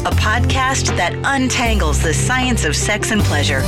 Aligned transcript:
a 0.00 0.10
podcast 0.12 0.96
that 0.96 1.12
untangles 1.24 2.00
the 2.00 2.14
science 2.14 2.64
of 2.64 2.76
sex 2.76 3.10
and 3.10 3.20
pleasure. 3.22 3.62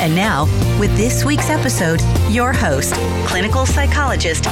And 0.00 0.14
now, 0.16 0.44
with 0.80 0.94
this 0.96 1.24
week's 1.24 1.48
episode, 1.48 2.00
your 2.28 2.52
host, 2.52 2.94
clinical 3.26 3.66
psychologist, 3.66 4.44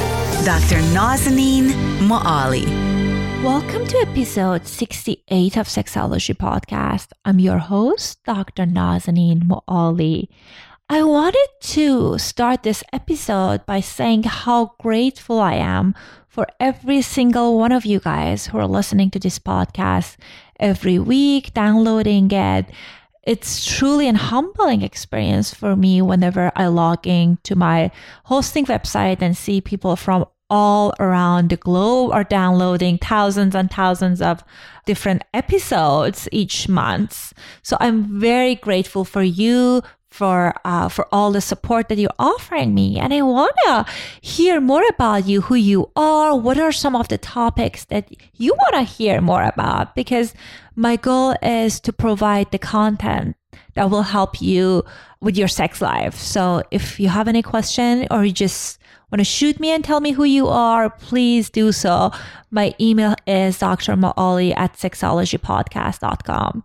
Dr. 0.44 0.80
Nazanin 0.94 1.70
Moali. 1.98 2.64
Welcome 3.42 3.86
to 3.88 3.98
episode 3.98 4.66
68 4.66 5.56
of 5.56 5.66
Sexology 5.66 6.34
Podcast. 6.34 7.08
I'm 7.24 7.40
your 7.40 7.58
host, 7.58 8.22
Dr. 8.24 8.64
Nazanin 8.64 9.42
Moali. 9.42 10.28
I 10.88 11.02
wanted 11.02 11.48
to 11.60 12.18
start 12.18 12.62
this 12.62 12.84
episode 12.92 13.66
by 13.66 13.80
saying 13.80 14.24
how 14.24 14.74
grateful 14.78 15.40
I 15.40 15.54
am 15.54 15.94
for 16.34 16.48
every 16.58 17.00
single 17.00 17.56
one 17.60 17.70
of 17.70 17.84
you 17.84 18.00
guys 18.00 18.48
who 18.48 18.58
are 18.58 18.66
listening 18.66 19.08
to 19.08 19.20
this 19.20 19.38
podcast 19.38 20.16
every 20.58 20.98
week, 20.98 21.54
downloading 21.54 22.28
it. 22.32 22.66
It's 23.22 23.64
truly 23.64 24.08
an 24.08 24.16
humbling 24.16 24.82
experience 24.82 25.54
for 25.54 25.76
me 25.76 26.02
whenever 26.02 26.50
I 26.56 26.66
log 26.66 27.06
in 27.06 27.38
to 27.44 27.54
my 27.54 27.92
hosting 28.24 28.66
website 28.66 29.22
and 29.22 29.36
see 29.36 29.60
people 29.60 29.94
from 29.94 30.26
all 30.50 30.92
around 30.98 31.50
the 31.50 31.56
globe 31.56 32.10
are 32.10 32.24
downloading 32.24 32.98
thousands 32.98 33.54
and 33.54 33.70
thousands 33.70 34.20
of 34.20 34.42
different 34.86 35.22
episodes 35.34 36.28
each 36.32 36.68
month. 36.68 37.32
So 37.62 37.76
I'm 37.78 38.20
very 38.20 38.56
grateful 38.56 39.04
for 39.04 39.22
you, 39.22 39.82
for 40.14 40.54
uh, 40.64 40.88
for 40.88 41.08
all 41.10 41.32
the 41.32 41.40
support 41.40 41.88
that 41.88 41.98
you're 41.98 42.20
offering 42.20 42.72
me. 42.72 43.00
And 43.00 43.12
i 43.12 43.20
want 43.20 43.56
to 43.66 43.84
hear 44.20 44.60
more 44.60 44.84
about 44.88 45.26
you 45.26 45.40
who 45.40 45.56
you 45.56 45.90
are 45.96 46.36
what 46.36 46.56
are 46.56 46.70
some 46.70 46.94
of 46.94 47.08
the 47.08 47.18
topics 47.18 47.84
that 47.86 48.04
you 48.36 48.54
want 48.54 48.74
to 48.74 48.82
hear 48.82 49.20
more 49.20 49.42
about? 49.42 49.96
Because 49.96 50.32
my 50.76 50.94
goal 50.94 51.34
is 51.42 51.80
to 51.80 51.92
provide 51.92 52.52
the 52.52 52.60
content 52.60 53.34
that 53.74 53.90
will 53.90 54.04
help 54.04 54.40
you 54.40 54.84
with 55.20 55.36
your 55.36 55.48
sex 55.48 55.82
life. 55.82 56.14
So 56.14 56.62
if 56.70 57.00
you 57.00 57.08
have 57.08 57.26
any 57.26 57.42
question 57.42 58.06
or 58.12 58.24
you 58.24 58.32
just 58.32 58.78
want 59.10 59.18
to 59.18 59.24
shoot 59.24 59.58
me 59.58 59.70
and 59.70 59.82
tell 59.82 60.00
me 60.00 60.12
who 60.12 60.24
you 60.24 60.46
are 60.46 60.90
please 60.90 61.50
do 61.50 61.72
so. 61.72 62.12
My 62.52 62.72
email 62.80 63.16
is 63.26 63.58
drmoali 63.58 64.54
at 64.56 64.74
sexologypodcast.com 64.74 66.64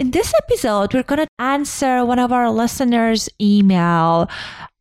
in 0.00 0.12
this 0.12 0.32
episode, 0.38 0.94
we're 0.94 1.02
going 1.02 1.20
to 1.20 1.28
answer 1.38 2.06
one 2.06 2.18
of 2.18 2.32
our 2.32 2.50
listeners' 2.50 3.28
email. 3.38 4.30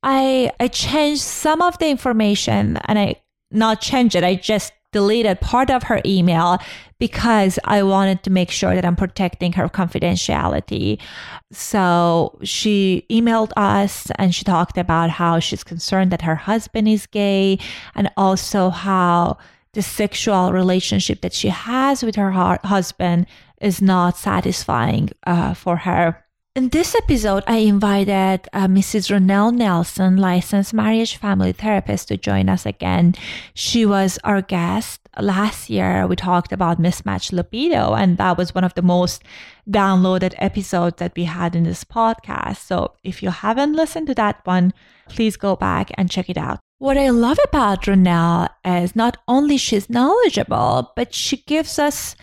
I 0.02 0.50
I 0.62 0.70
changed 0.70 1.22
some 1.22 1.62
of 1.62 1.78
the 1.78 1.90
information 1.90 2.78
and 2.86 2.98
I 2.98 3.16
not 3.52 3.82
changed 3.82 4.16
it. 4.16 4.24
I 4.24 4.36
just 4.36 4.72
deleted 4.94 5.42
part 5.42 5.70
of 5.70 5.84
her 5.84 6.02
email 6.06 6.58
because 7.00 7.60
I 7.66 7.84
wanted 7.84 8.24
to 8.24 8.30
make 8.30 8.50
sure 8.50 8.74
that 8.74 8.86
I'm 8.86 8.96
protecting 8.96 9.52
her 9.54 9.68
confidentiality. 9.68 11.00
So 11.52 12.40
she 12.44 13.06
emailed 13.12 13.52
us 13.58 14.10
and 14.16 14.34
she 14.34 14.46
talked 14.46 14.78
about 14.78 15.10
how 15.10 15.40
she's 15.40 15.66
concerned 15.66 16.12
that 16.12 16.22
her 16.22 16.36
husband 16.36 16.88
is 16.88 17.06
gay 17.06 17.60
and 17.94 18.10
also 18.16 18.70
how 18.70 19.38
the 19.74 19.82
sexual 19.82 20.52
relationship 20.54 21.22
that 21.22 21.34
she 21.34 21.50
has 21.50 22.04
with 22.04 22.16
her 22.16 22.32
husband 22.32 23.28
is 23.62 23.82
not 23.82 24.18
satisfying 24.18 25.10
uh, 25.26 25.54
for 25.54 25.78
her. 25.78 26.26
In 26.56 26.70
this 26.70 26.96
episode, 26.96 27.44
I 27.48 27.58
invited 27.58 28.50
uh, 28.52 28.68
Mrs. 28.68 29.10
Ronelle 29.10 29.54
Nelson, 29.54 30.18
licensed 30.18 30.74
marriage 30.74 31.16
family 31.16 31.52
therapist, 31.52 32.08
to 32.08 32.18
join 32.18 32.50
us 32.50 32.66
again. 32.66 33.16
She 33.54 33.86
was 33.86 34.18
our 34.24 34.42
guest 34.42 35.00
last 35.22 35.70
year. 35.70 36.08
We 36.08 36.16
talked 36.16 36.52
about 36.52 36.80
mismatched 36.80 37.32
libido, 37.32 37.94
and 37.94 38.18
that 38.18 38.38
was 38.38 38.54
one 38.54 38.64
of 38.64 38.74
the 38.74 38.82
most 38.82 39.24
downloaded 39.70 40.34
episodes 40.38 40.98
that 40.98 41.14
we 41.16 41.26
had 41.26 41.56
in 41.56 41.64
this 41.64 41.84
podcast. 41.84 42.58
So 42.58 42.96
if 43.04 43.22
you 43.22 43.30
haven't 43.30 43.74
listened 43.74 44.08
to 44.08 44.16
that 44.16 44.42
one, 44.44 44.74
please 45.08 45.38
go 45.38 45.56
back 45.56 45.92
and 45.98 46.10
check 46.10 46.30
it 46.30 46.38
out. 46.38 46.60
What 46.80 46.98
I 46.98 47.10
love 47.10 47.38
about 47.44 47.84
Ronelle 47.84 48.50
is 48.66 48.96
not 48.96 49.18
only 49.28 49.58
she's 49.58 49.90
knowledgeable, 49.90 50.92
but 50.96 51.14
she 51.14 51.38
gives 51.38 51.78
us 51.78 52.16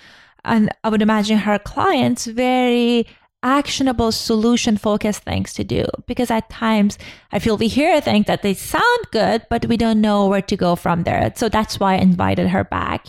and 0.47 0.71
I 0.85 0.89
would 0.89 1.03
imagine 1.03 1.39
her 1.39 1.59
clients 1.59 2.27
very 2.27 3.07
actionable 3.43 4.11
solution 4.11 4.77
focused 4.77 5.23
things 5.23 5.53
to 5.53 5.63
do 5.63 5.85
because 6.07 6.31
at 6.31 6.49
times 6.51 6.99
I 7.33 7.39
feel 7.39 7.57
we 7.57 7.69
hear 7.69 8.01
things 8.01 8.27
that 8.27 8.43
they 8.43 8.55
sound 8.55 9.01
good, 9.13 9.47
but 9.51 9.67
we 9.67 9.77
don't 9.77 10.01
know 10.01 10.27
where 10.27 10.43
to 10.43 10.57
go 10.57 10.75
from 10.75 11.03
there. 11.03 11.33
So 11.37 11.49
that's 11.49 11.79
why 11.79 11.95
I 11.95 11.99
invited 11.99 12.49
her 12.49 12.65
back. 12.65 13.07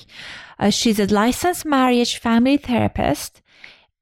Uh, 0.59 0.69
she's 0.69 0.99
a 0.99 1.05
licensed 1.07 1.65
marriage 1.65 2.17
family 2.17 2.57
therapist, 2.57 3.41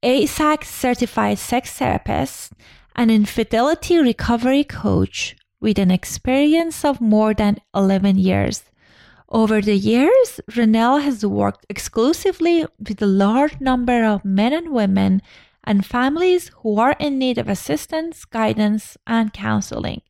AASECT 0.04 0.64
certified 0.64 1.38
sex 1.38 1.72
therapist, 1.72 2.54
an 2.96 3.10
infidelity 3.10 3.98
recovery 3.98 4.64
coach 4.64 5.36
with 5.60 5.78
an 5.80 5.92
experience 5.92 6.86
of 6.86 7.02
more 7.02 7.34
than 7.34 7.58
11 7.74 8.18
years 8.18 8.64
over 9.36 9.60
the 9.60 9.76
years, 9.76 10.40
Ronelle 10.50 11.04
has 11.04 11.26
worked 11.26 11.66
exclusively 11.70 12.66
with 12.80 13.02
a 13.02 13.06
large 13.06 13.60
number 13.60 14.06
of 14.06 14.24
men 14.24 14.54
and 14.54 14.72
women 14.72 15.22
and 15.66 15.86
families 15.86 16.52
who 16.60 16.80
are 16.80 16.96
in 17.02 17.20
need 17.20 17.38
of 17.38 17.50
assistance, 17.50 18.24
guidance, 18.24 18.96
and 19.06 19.34
counseling. 19.34 20.02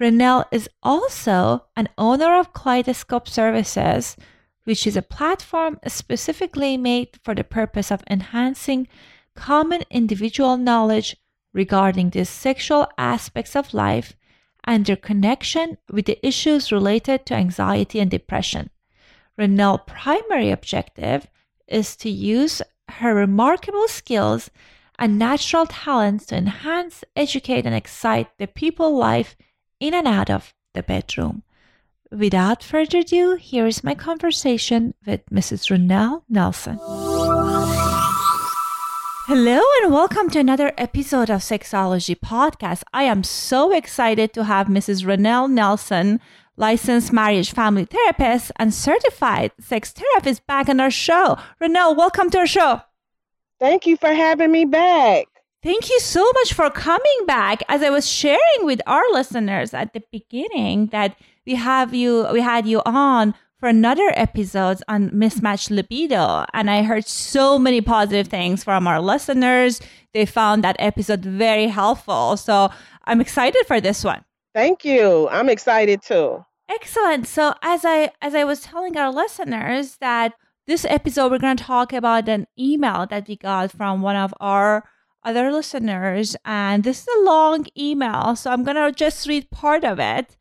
Ronelle 0.00 0.46
is 0.50 0.70
also 0.82 1.66
an 1.76 1.90
owner 1.98 2.34
of 2.34 2.54
Kaleidoscope 2.54 3.28
Services, 3.28 4.16
which 4.64 4.86
is 4.86 4.96
a 4.96 5.02
platform 5.02 5.78
specifically 5.86 6.78
made 6.78 7.18
for 7.22 7.34
the 7.34 7.44
purpose 7.44 7.90
of 7.90 8.02
enhancing 8.08 8.88
common 9.36 9.82
individual 9.90 10.56
knowledge 10.56 11.14
regarding 11.52 12.08
the 12.08 12.24
sexual 12.24 12.88
aspects 12.96 13.54
of 13.54 13.74
life 13.74 14.16
and 14.64 14.86
their 14.86 14.96
connection 14.96 15.78
with 15.90 16.06
the 16.06 16.24
issues 16.26 16.72
related 16.72 17.26
to 17.26 17.34
anxiety 17.34 18.00
and 18.00 18.10
depression. 18.10 18.70
Ronelle's 19.38 19.82
primary 19.86 20.50
objective 20.50 21.26
is 21.66 21.96
to 21.96 22.10
use 22.10 22.62
her 22.88 23.14
remarkable 23.14 23.88
skills 23.88 24.50
and 24.98 25.18
natural 25.18 25.66
talents 25.66 26.26
to 26.26 26.36
enhance, 26.36 27.02
educate, 27.16 27.66
and 27.66 27.74
excite 27.74 28.28
the 28.38 28.46
people 28.46 28.96
life 28.96 29.36
in 29.80 29.94
and 29.94 30.06
out 30.06 30.30
of 30.30 30.54
the 30.74 30.82
bedroom. 30.82 31.42
Without 32.10 32.62
further 32.62 32.98
ado, 32.98 33.36
here 33.36 33.66
is 33.66 33.82
my 33.82 33.94
conversation 33.94 34.94
with 35.06 35.24
Mrs. 35.26 35.70
Ronelle 35.70 36.22
Nelson. 36.28 36.78
Hello 39.34 39.62
and 39.82 39.90
welcome 39.90 40.28
to 40.28 40.38
another 40.38 40.74
episode 40.76 41.30
of 41.30 41.40
Sexology 41.40 42.14
Podcast. 42.14 42.82
I 42.92 43.04
am 43.04 43.24
so 43.24 43.72
excited 43.72 44.34
to 44.34 44.44
have 44.44 44.66
Mrs. 44.66 45.06
Ronelle 45.06 45.50
Nelson, 45.50 46.20
licensed 46.58 47.14
marriage 47.14 47.50
family 47.50 47.86
therapist 47.86 48.52
and 48.56 48.74
certified 48.74 49.52
sex 49.58 49.90
therapist, 49.90 50.46
back 50.46 50.68
on 50.68 50.80
our 50.80 50.90
show. 50.90 51.38
Ronelle, 51.62 51.96
welcome 51.96 52.28
to 52.28 52.40
our 52.40 52.46
show. 52.46 52.82
Thank 53.58 53.86
you 53.86 53.96
for 53.96 54.12
having 54.12 54.52
me 54.52 54.66
back. 54.66 55.28
Thank 55.62 55.88
you 55.88 55.98
so 55.98 56.30
much 56.34 56.52
for 56.52 56.68
coming 56.68 57.26
back. 57.26 57.62
As 57.70 57.82
I 57.82 57.88
was 57.88 58.06
sharing 58.06 58.38
with 58.60 58.82
our 58.86 59.10
listeners 59.12 59.72
at 59.72 59.94
the 59.94 60.02
beginning 60.12 60.88
that 60.88 61.16
we 61.46 61.54
have 61.54 61.94
you 61.94 62.28
we 62.34 62.42
had 62.42 62.66
you 62.66 62.82
on 62.84 63.32
for 63.62 63.68
another 63.68 64.12
episode 64.16 64.78
on 64.88 65.08
mismatched 65.16 65.70
libido 65.70 66.44
and 66.52 66.68
I 66.68 66.82
heard 66.82 67.06
so 67.06 67.60
many 67.60 67.80
positive 67.80 68.26
things 68.26 68.64
from 68.64 68.88
our 68.88 69.00
listeners. 69.00 69.80
They 70.12 70.26
found 70.26 70.64
that 70.64 70.74
episode 70.80 71.24
very 71.24 71.68
helpful. 71.68 72.36
So 72.36 72.70
I'm 73.04 73.20
excited 73.20 73.64
for 73.68 73.80
this 73.80 74.02
one. 74.02 74.24
Thank 74.52 74.84
you. 74.84 75.28
I'm 75.28 75.48
excited 75.48 76.02
too. 76.02 76.44
Excellent. 76.68 77.28
So 77.28 77.54
as 77.62 77.84
I 77.84 78.10
as 78.20 78.34
I 78.34 78.42
was 78.42 78.62
telling 78.62 78.96
our 78.96 79.12
listeners 79.12 79.98
that 79.98 80.32
this 80.66 80.84
episode 80.86 81.30
we're 81.30 81.38
going 81.38 81.56
to 81.56 81.62
talk 81.62 81.92
about 81.92 82.28
an 82.28 82.48
email 82.58 83.06
that 83.10 83.28
we 83.28 83.36
got 83.36 83.70
from 83.70 84.02
one 84.02 84.16
of 84.16 84.34
our 84.40 84.82
other 85.22 85.52
listeners 85.52 86.34
and 86.44 86.82
this 86.82 87.02
is 87.02 87.08
a 87.16 87.24
long 87.24 87.64
email 87.78 88.34
so 88.34 88.50
i'm 88.50 88.64
going 88.64 88.76
to 88.76 88.90
just 88.90 89.28
read 89.28 89.48
part 89.52 89.84
of 89.84 90.00
it 90.00 90.36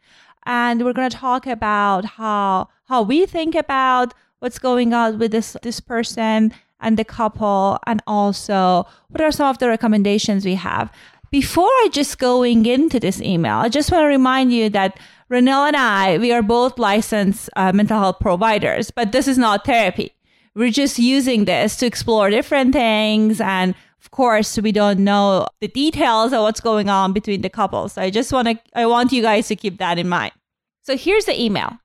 and 0.45 0.83
we're 0.83 0.93
going 0.93 1.09
to 1.09 1.15
talk 1.15 1.45
about 1.45 2.03
how 2.03 2.67
how 2.91 3.01
we 3.01 3.25
think 3.25 3.55
about 3.55 4.13
what's 4.39 4.59
going 4.59 4.93
on 4.93 5.17
with 5.17 5.31
this 5.31 5.55
this 5.63 5.79
person 5.79 6.53
and 6.79 6.97
the 6.97 7.05
couple 7.05 7.79
and 7.87 8.01
also 8.05 8.85
what 9.09 9.21
are 9.21 9.31
some 9.31 9.47
of 9.47 9.59
the 9.59 9.67
recommendations 9.67 10.43
we 10.45 10.55
have 10.55 10.91
before 11.31 11.73
i 11.83 11.87
just 11.91 12.19
going 12.19 12.65
into 12.65 12.99
this 12.99 13.21
email 13.21 13.57
i 13.57 13.69
just 13.69 13.91
want 13.91 14.03
to 14.03 14.07
remind 14.07 14.51
you 14.51 14.69
that 14.69 14.99
Ronelle 15.31 15.67
and 15.67 15.77
I, 15.77 16.17
we 16.17 16.33
are 16.33 16.41
both 16.41 16.77
licensed 16.77 17.49
uh, 17.55 17.71
mental 17.71 17.97
health 17.97 18.19
providers, 18.19 18.91
but 18.91 19.13
this 19.13 19.29
is 19.29 19.37
not 19.37 19.63
therapy. 19.63 20.13
We're 20.55 20.71
just 20.71 20.99
using 20.99 21.45
this 21.45 21.77
to 21.77 21.85
explore 21.85 22.29
different 22.29 22.73
things 22.73 23.39
and 23.39 23.73
of 24.03 24.11
course, 24.11 24.57
we 24.59 24.73
don't 24.73 24.99
know 24.99 25.47
the 25.61 25.69
details 25.69 26.33
of 26.33 26.41
what's 26.41 26.59
going 26.59 26.89
on 26.89 27.13
between 27.13 27.43
the 27.43 27.49
couples. 27.49 27.93
So 27.93 28.01
I 28.01 28.09
just 28.09 28.33
want 28.33 28.47
to, 28.49 28.59
I 28.75 28.87
want 28.87 29.13
you 29.13 29.21
guys 29.21 29.47
to 29.47 29.55
keep 29.55 29.77
that 29.77 29.97
in 29.99 30.09
mind. 30.09 30.33
So 30.81 30.97
here's 30.97 31.25
the 31.25 31.39
email. 31.39 31.77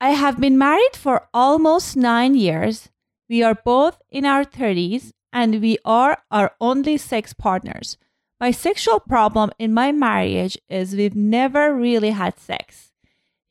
I 0.00 0.10
have 0.10 0.38
been 0.38 0.58
married 0.58 0.94
for 0.94 1.28
almost 1.32 1.96
nine 1.96 2.34
years. 2.34 2.90
We 3.30 3.42
are 3.42 3.54
both 3.54 4.02
in 4.10 4.26
our 4.26 4.44
30s 4.44 5.12
and 5.32 5.62
we 5.62 5.78
are 5.86 6.18
our 6.30 6.52
only 6.60 6.98
sex 6.98 7.32
partners. 7.32 7.96
My 8.38 8.50
sexual 8.50 9.00
problem 9.00 9.52
in 9.58 9.72
my 9.72 9.92
marriage 9.92 10.58
is 10.68 10.94
we've 10.94 11.16
never 11.16 11.74
really 11.74 12.10
had 12.10 12.38
sex. 12.38 12.92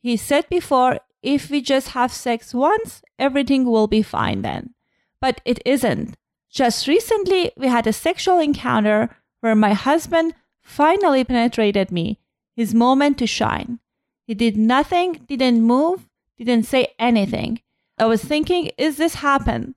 He 0.00 0.16
said 0.16 0.48
before, 0.48 1.00
if 1.20 1.50
we 1.50 1.60
just 1.60 1.88
have 1.88 2.12
sex 2.12 2.54
once, 2.54 3.02
everything 3.18 3.64
will 3.64 3.88
be 3.88 4.02
fine 4.02 4.42
then. 4.42 4.74
But 5.20 5.40
it 5.44 5.60
isn't. 5.64 6.16
Just 6.48 6.86
recently, 6.86 7.50
we 7.56 7.66
had 7.66 7.88
a 7.88 7.92
sexual 7.92 8.38
encounter 8.38 9.10
where 9.40 9.56
my 9.56 9.72
husband 9.72 10.34
finally 10.62 11.24
penetrated 11.24 11.90
me, 11.90 12.20
his 12.54 12.72
moment 12.72 13.18
to 13.18 13.26
shine. 13.26 13.80
He 14.28 14.34
did 14.34 14.56
nothing, 14.56 15.24
didn't 15.26 15.62
move, 15.62 16.08
didn't 16.44 16.66
say 16.66 16.88
anything. 16.98 17.60
I 17.98 18.06
was 18.06 18.22
thinking, 18.22 18.70
is 18.76 18.96
this 18.96 19.14
happen? 19.16 19.74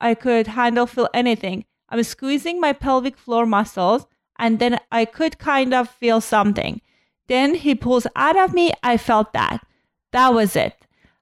I 0.00 0.14
could 0.14 0.46
handle 0.48 0.86
feel 0.86 1.08
anything. 1.12 1.64
I 1.88 1.96
was 1.96 2.08
squeezing 2.08 2.60
my 2.60 2.72
pelvic 2.72 3.16
floor 3.16 3.46
muscles 3.46 4.06
and 4.38 4.58
then 4.58 4.78
I 4.92 5.04
could 5.04 5.38
kind 5.38 5.74
of 5.74 5.88
feel 5.88 6.20
something. 6.20 6.80
Then 7.26 7.54
he 7.54 7.74
pulls 7.74 8.06
out 8.14 8.36
of 8.36 8.54
me. 8.54 8.72
I 8.82 8.96
felt 8.96 9.32
that. 9.32 9.66
That 10.12 10.32
was 10.34 10.54
it. 10.54 10.74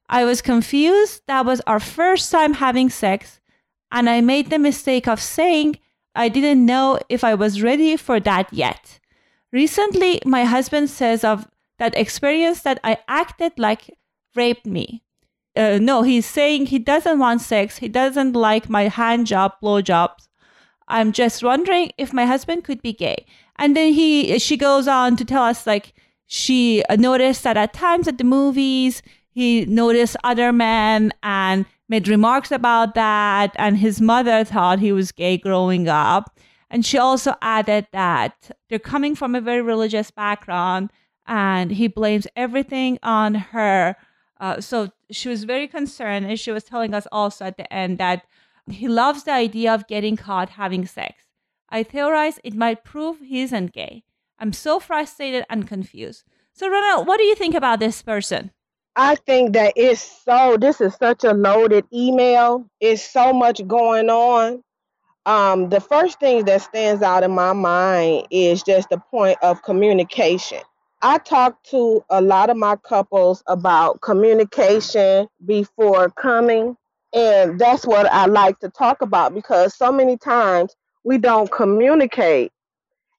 I 0.08 0.24
was 0.24 0.42
confused. 0.42 1.22
That 1.26 1.46
was 1.46 1.62
our 1.66 1.80
first 1.80 2.30
time 2.30 2.54
having 2.54 2.90
sex. 2.90 3.40
And 3.90 4.10
I 4.10 4.20
made 4.20 4.50
the 4.50 4.58
mistake 4.58 5.08
of 5.08 5.20
saying 5.20 5.78
I 6.14 6.28
didn't 6.28 6.64
know 6.64 6.98
if 7.08 7.24
I 7.24 7.34
was 7.34 7.62
ready 7.62 7.96
for 7.96 8.20
that 8.20 8.52
yet. 8.52 9.00
Recently, 9.52 10.20
my 10.24 10.44
husband 10.44 10.90
says 10.90 11.24
of 11.24 11.48
that 11.78 11.96
experience 11.96 12.62
that 12.62 12.80
I 12.84 12.98
acted 13.08 13.52
like 13.56 13.96
raped 14.34 14.66
me. 14.66 15.02
Uh, 15.56 15.78
no, 15.80 16.02
he's 16.02 16.26
saying 16.26 16.66
he 16.66 16.78
doesn't 16.78 17.18
want 17.18 17.40
sex. 17.40 17.78
He 17.78 17.88
doesn't 17.88 18.32
like 18.32 18.68
my 18.68 18.88
hand 18.88 19.26
job, 19.26 19.52
blow 19.60 19.80
jobs. 19.80 20.28
I'm 20.88 21.12
just 21.12 21.42
wondering 21.42 21.92
if 21.96 22.12
my 22.12 22.26
husband 22.26 22.64
could 22.64 22.82
be 22.82 22.92
gay. 22.92 23.26
And 23.56 23.76
then 23.76 23.92
he, 23.92 24.38
she 24.38 24.56
goes 24.56 24.88
on 24.88 25.16
to 25.16 25.24
tell 25.24 25.44
us 25.44 25.66
like 25.66 25.94
she 26.26 26.82
noticed 26.98 27.44
that 27.44 27.56
at 27.56 27.72
times 27.72 28.08
at 28.08 28.18
the 28.18 28.24
movies 28.24 29.02
he 29.30 29.64
noticed 29.64 30.16
other 30.24 30.52
men 30.52 31.12
and 31.22 31.66
made 31.88 32.08
remarks 32.08 32.50
about 32.50 32.94
that, 32.94 33.52
and 33.56 33.78
his 33.78 34.00
mother 34.00 34.44
thought 34.44 34.78
he 34.78 34.92
was 34.92 35.12
gay 35.12 35.36
growing 35.36 35.88
up. 35.88 36.38
And 36.70 36.84
she 36.84 36.98
also 36.98 37.34
added 37.42 37.86
that 37.92 38.50
they're 38.68 38.78
coming 38.78 39.14
from 39.14 39.34
a 39.34 39.40
very 39.40 39.60
religious 39.60 40.10
background, 40.10 40.90
and 41.26 41.72
he 41.72 41.88
blames 41.88 42.26
everything 42.36 42.98
on 43.02 43.34
her. 43.34 43.96
Uh, 44.40 44.60
so 44.60 44.90
she 45.10 45.28
was 45.28 45.44
very 45.44 45.68
concerned, 45.68 46.26
and 46.26 46.38
she 46.38 46.50
was 46.50 46.64
telling 46.64 46.94
us 46.94 47.06
also 47.12 47.44
at 47.44 47.56
the 47.56 47.72
end 47.72 47.98
that 47.98 48.24
he 48.66 48.88
loves 48.88 49.24
the 49.24 49.32
idea 49.32 49.72
of 49.72 49.86
getting 49.86 50.16
caught 50.16 50.50
having 50.50 50.86
sex. 50.86 51.24
I 51.68 51.82
theorize 51.82 52.38
it 52.44 52.54
might 52.54 52.84
prove 52.84 53.20
he 53.20 53.42
isn't 53.42 53.72
gay. 53.72 54.04
I'm 54.38 54.52
so 54.52 54.80
frustrated 54.80 55.44
and 55.48 55.68
confused. 55.68 56.24
So, 56.52 56.68
Ronelle, 56.68 57.06
what 57.06 57.18
do 57.18 57.24
you 57.24 57.34
think 57.34 57.54
about 57.54 57.80
this 57.80 58.02
person? 58.02 58.50
I 58.96 59.16
think 59.16 59.54
that 59.54 59.72
it's 59.74 60.00
so, 60.24 60.56
this 60.58 60.80
is 60.80 60.94
such 60.94 61.24
a 61.24 61.32
loaded 61.32 61.84
email. 61.92 62.68
It's 62.80 63.02
so 63.02 63.32
much 63.32 63.66
going 63.66 64.08
on. 64.08 64.62
Um, 65.26 65.68
the 65.68 65.80
first 65.80 66.20
thing 66.20 66.44
that 66.44 66.62
stands 66.62 67.02
out 67.02 67.24
in 67.24 67.32
my 67.32 67.52
mind 67.52 68.28
is 68.30 68.62
just 68.62 68.90
the 68.90 68.98
point 69.10 69.38
of 69.42 69.62
communication. 69.62 70.60
I 71.04 71.18
talk 71.18 71.62
to 71.64 72.02
a 72.08 72.22
lot 72.22 72.48
of 72.48 72.56
my 72.56 72.76
couples 72.76 73.42
about 73.46 74.00
communication 74.00 75.28
before 75.44 76.08
coming, 76.08 76.78
and 77.14 77.58
that's 77.60 77.86
what 77.86 78.06
I 78.06 78.24
like 78.24 78.58
to 78.60 78.70
talk 78.70 79.02
about 79.02 79.34
because 79.34 79.76
so 79.76 79.92
many 79.92 80.16
times 80.16 80.74
we 81.04 81.18
don't 81.18 81.52
communicate 81.52 82.52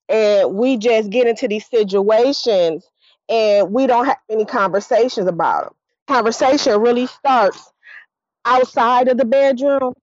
and 0.09 0.55
we 0.55 0.77
just 0.77 1.11
get 1.11 1.27
into 1.27 1.47
these 1.47 1.67
situations 1.67 2.89
and 3.29 3.71
we 3.71 3.85
don't 3.85 4.05
have 4.05 4.17
any 4.31 4.45
conversations 4.45 5.27
about 5.27 5.65
them. 5.65 5.73
Conversation 6.07 6.81
really 6.81 7.05
starts 7.05 7.71
outside 8.45 9.09
of 9.09 9.19
the 9.19 9.25
bedroom, 9.25 9.93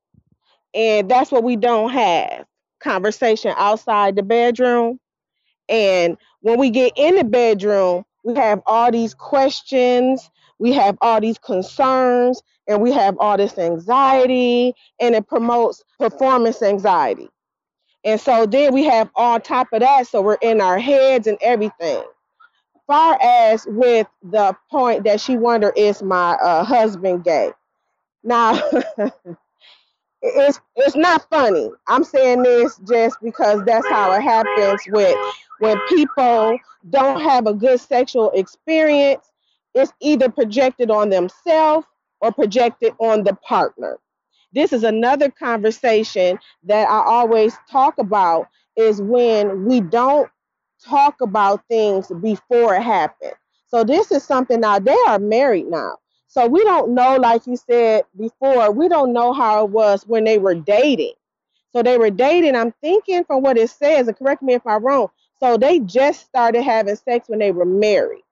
and 0.72 1.10
that's 1.10 1.32
what 1.32 1.42
we 1.42 1.56
don't 1.56 1.90
have. 1.90 2.44
Conversation 2.78 3.52
outside 3.56 4.14
the 4.14 4.22
bedroom. 4.22 5.00
And 5.68 6.16
when 6.42 6.58
we 6.58 6.70
get 6.70 6.92
in 6.96 7.16
the 7.16 7.24
bedroom, 7.24 8.04
we 8.24 8.34
have 8.36 8.62
all 8.66 8.92
these 8.92 9.14
questions, 9.14 10.30
we 10.60 10.72
have 10.72 10.98
all 11.00 11.20
these 11.20 11.38
concerns, 11.38 12.42
and 12.68 12.82
we 12.82 12.92
have 12.92 13.18
all 13.18 13.36
this 13.38 13.58
anxiety, 13.58 14.74
and 15.00 15.14
it 15.16 15.26
promotes 15.28 15.82
performance 15.98 16.62
anxiety. 16.62 17.30
And 18.04 18.20
so 18.20 18.46
then 18.46 18.74
we 18.74 18.84
have 18.84 19.10
on 19.16 19.40
top 19.42 19.68
of 19.72 19.80
that, 19.80 20.08
so 20.08 20.22
we're 20.22 20.38
in 20.42 20.60
our 20.60 20.78
heads 20.78 21.26
and 21.26 21.38
everything 21.42 22.04
far 22.86 23.18
as 23.22 23.66
with 23.68 24.06
the 24.22 24.54
point 24.70 25.04
that 25.04 25.20
she 25.20 25.36
wondered 25.36 25.74
is 25.76 26.02
my 26.02 26.32
uh, 26.34 26.64
husband 26.64 27.24
gay 27.24 27.50
now 28.22 28.60
it's 30.22 30.60
it's 30.76 30.96
not 30.96 31.28
funny 31.30 31.70
i'm 31.88 32.04
saying 32.04 32.42
this 32.42 32.78
just 32.88 33.16
because 33.22 33.62
that's 33.64 33.88
how 33.88 34.12
it 34.12 34.22
happens 34.22 34.80
with 34.88 35.16
when 35.60 35.78
people 35.88 36.58
don't 36.90 37.20
have 37.20 37.46
a 37.46 37.54
good 37.54 37.80
sexual 37.80 38.30
experience 38.32 39.32
it's 39.74 39.92
either 40.00 40.28
projected 40.30 40.90
on 40.90 41.08
themselves 41.10 41.86
or 42.20 42.32
projected 42.32 42.94
on 43.00 43.24
the 43.24 43.34
partner 43.36 43.98
this 44.52 44.72
is 44.72 44.84
another 44.84 45.30
conversation 45.30 46.38
that 46.64 46.88
i 46.88 47.02
always 47.04 47.56
talk 47.70 47.98
about 47.98 48.46
is 48.76 49.02
when 49.02 49.64
we 49.66 49.80
don't 49.80 50.30
talk 50.84 51.20
about 51.20 51.62
things 51.68 52.08
before 52.22 52.74
it 52.76 52.82
happened. 52.82 53.34
So 53.68 53.84
this 53.84 54.12
is 54.12 54.24
something 54.24 54.60
now 54.60 54.78
they 54.78 54.96
are 55.08 55.18
married 55.18 55.66
now. 55.66 55.96
So 56.32 56.46
we 56.46 56.64
don't 56.64 56.94
know, 56.94 57.16
like 57.16 57.46
you 57.46 57.56
said 57.58 58.04
before, 58.18 58.72
we 58.72 58.88
don't 58.88 59.12
know 59.12 59.34
how 59.34 59.66
it 59.66 59.70
was 59.70 60.06
when 60.06 60.24
they 60.24 60.38
were 60.38 60.54
dating. 60.54 61.12
So 61.74 61.82
they 61.82 61.98
were 61.98 62.10
dating. 62.10 62.56
I'm 62.56 62.72
thinking 62.80 63.24
from 63.24 63.42
what 63.42 63.58
it 63.58 63.68
says, 63.68 64.08
and 64.08 64.16
correct 64.16 64.42
me 64.42 64.54
if 64.54 64.66
I'm 64.66 64.82
wrong. 64.82 65.08
So 65.40 65.58
they 65.58 65.80
just 65.80 66.24
started 66.24 66.62
having 66.62 66.96
sex 66.96 67.28
when 67.28 67.38
they 67.38 67.52
were 67.52 67.66
married. 67.66 68.22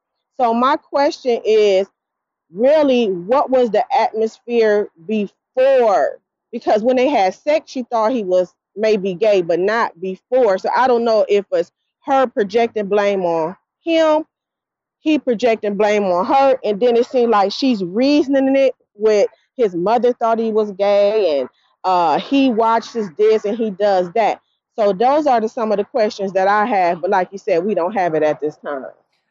So 0.41 0.55
my 0.55 0.79
question 0.79 1.43
is 1.45 1.89
really 2.51 3.11
what 3.11 3.51
was 3.51 3.71
the 3.71 3.85
atmosphere 3.95 4.89
before? 5.07 6.21
Because 6.53 6.83
when 6.83 6.97
they 6.97 7.09
had 7.09 7.35
sex, 7.35 7.71
she 7.71 7.83
thought 7.85 8.13
he 8.13 8.25
was 8.25 8.55
maybe 8.77 9.15
gay, 9.15 9.43
but 9.43 9.61
not 9.61 10.01
before. 10.01 10.59
So 10.59 10.71
I 10.75 10.89
don't 10.89 11.05
know 11.05 11.27
if 11.29 11.45
it's 11.53 11.73
her 12.07 12.27
projecting 12.27 12.89
blame 12.89 13.23
on 13.27 13.57
him, 13.85 14.25
he 15.01 15.19
projecting 15.19 15.77
blame 15.77 16.05
on 16.05 16.27
her, 16.27 16.59
and 16.63 16.81
then 16.81 16.97
it 16.97 17.07
seemed 17.07 17.31
like 17.31 17.53
she's 17.53 17.83
reasoning 17.83 18.55
it 18.55 18.75
with 18.95 19.29
his 19.57 19.75
mother 19.75 20.13
thought 20.13 20.39
he 20.39 20.53
was 20.53 20.73
gay 20.73 21.41
and 21.41 21.49
uh, 21.85 22.19
he 22.19 22.51
watches 22.51 23.09
this 23.19 23.45
and 23.45 23.57
he 23.57 23.71
does 23.71 24.11
that. 24.13 24.41
So 24.79 24.93
those 24.93 25.27
are 25.27 25.41
the, 25.41 25.49
some 25.49 25.73
of 25.73 25.79
the 25.79 25.85
questions 25.85 26.33
that 26.33 26.49
I 26.49 26.65
have, 26.67 27.01
but 27.01 27.11
like 27.11 27.29
you 27.33 27.39
said, 27.39 27.65
we 27.65 27.75
don't 27.75 27.93
have 27.93 28.15
it 28.15 28.23
at 28.23 28.41
this 28.41 28.57
time. 28.59 28.85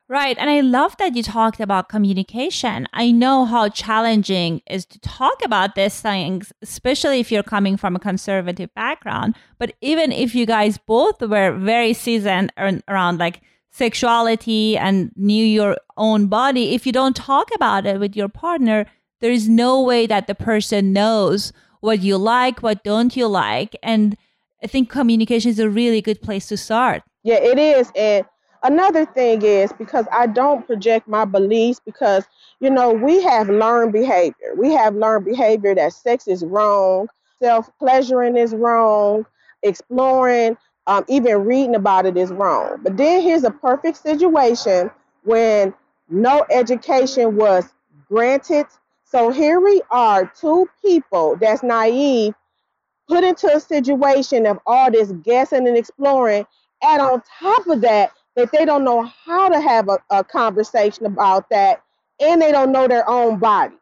Right. 0.07 0.35
And 0.39 0.49
I 0.49 0.61
love 0.61 0.97
that 0.97 1.15
you 1.15 1.21
talked 1.21 1.59
about 1.59 1.87
communication. 1.87 2.87
I 2.93 3.11
know 3.11 3.45
how 3.45 3.69
challenging 3.69 4.63
is 4.67 4.85
to 4.87 4.99
talk 4.99 5.35
about 5.45 5.75
these 5.75 6.01
things, 6.01 6.51
especially 6.63 7.19
if 7.19 7.31
you're 7.31 7.43
coming 7.43 7.77
from 7.77 7.95
a 7.95 7.99
conservative 7.99 8.73
background. 8.73 9.35
But 9.59 9.75
even 9.81 10.11
if 10.11 10.33
you 10.33 10.47
guys 10.47 10.79
both 10.79 11.21
were 11.21 11.51
very 11.51 11.93
seasoned 11.93 12.51
around 12.57 13.19
like 13.19 13.41
sexuality 13.71 14.77
and 14.77 15.11
knew 15.15 15.45
your 15.45 15.77
own 15.97 16.27
body, 16.27 16.75
if 16.75 16.85
you 16.85 16.91
don't 16.91 17.15
talk 17.15 17.49
about 17.55 17.85
it 17.85 17.99
with 17.99 18.15
your 18.15 18.29
partner, 18.29 18.85
there 19.21 19.31
is 19.31 19.47
no 19.49 19.81
way 19.81 20.07
that 20.07 20.27
the 20.27 20.35
person 20.35 20.93
knows 20.93 21.53
what 21.81 22.01
you 22.01 22.17
like, 22.17 22.61
what 22.61 22.83
don't 22.83 23.15
you 23.15 23.27
like. 23.27 23.75
And 23.83 24.17
I 24.63 24.67
think 24.67 24.89
communication 24.89 25.51
is 25.51 25.59
a 25.59 25.69
really 25.69 26.01
good 26.01 26.21
place 26.21 26.47
to 26.47 26.57
start. 26.57 27.03
Yeah, 27.23 27.35
it 27.35 27.57
is. 27.57 27.91
And 27.95 28.25
another 28.63 29.05
thing 29.05 29.41
is 29.41 29.71
because 29.73 30.05
I 30.11 30.27
don't 30.27 30.65
project 30.65 31.07
my 31.07 31.25
beliefs 31.25 31.79
because 31.83 32.25
you 32.59 32.69
know 32.69 32.91
we 32.91 33.21
have 33.23 33.49
learned 33.49 33.93
behavior. 33.93 34.53
We 34.57 34.71
have 34.73 34.95
learned 34.95 35.25
behavior 35.25 35.75
that 35.75 35.93
sex 35.93 36.27
is 36.27 36.43
wrong, 36.43 37.07
self 37.41 37.69
pleasuring 37.79 38.37
is 38.37 38.53
wrong, 38.53 39.25
exploring, 39.63 40.57
um, 40.89 41.05
even 41.07 41.45
reading 41.45 41.75
about 41.75 42.07
it 42.07 42.17
is 42.17 42.31
wrong. 42.31 42.79
But 42.81 42.97
then 42.97 43.21
here's 43.21 43.43
a 43.43 43.51
perfect 43.51 43.97
situation 43.97 44.89
when 45.23 45.71
no 46.09 46.45
education 46.49 47.35
was 47.37 47.65
granted. 48.07 48.65
So 49.03 49.29
here 49.29 49.59
we 49.59 49.83
are, 49.91 50.25
two 50.25 50.67
people 50.83 51.37
that's 51.39 51.61
naive, 51.61 52.33
put 53.07 53.23
into 53.23 53.55
a 53.55 53.59
situation 53.59 54.47
of 54.47 54.59
all 54.65 54.91
this 54.91 55.11
guessing 55.23 55.67
and 55.67 55.77
exploring. 55.77 56.45
And 56.81 57.01
on 57.01 57.21
top 57.39 57.67
of 57.67 57.81
that, 57.81 58.11
that 58.35 58.51
they 58.51 58.65
don't 58.65 58.83
know 58.83 59.03
how 59.03 59.49
to 59.49 59.61
have 59.61 59.89
a, 59.89 59.99
a 60.09 60.23
conversation 60.23 61.05
about 61.05 61.49
that 61.51 61.83
and 62.19 62.41
they 62.41 62.51
don't 62.51 62.71
know 62.71 62.87
their 62.87 63.07
own 63.07 63.37
bodies. 63.37 63.78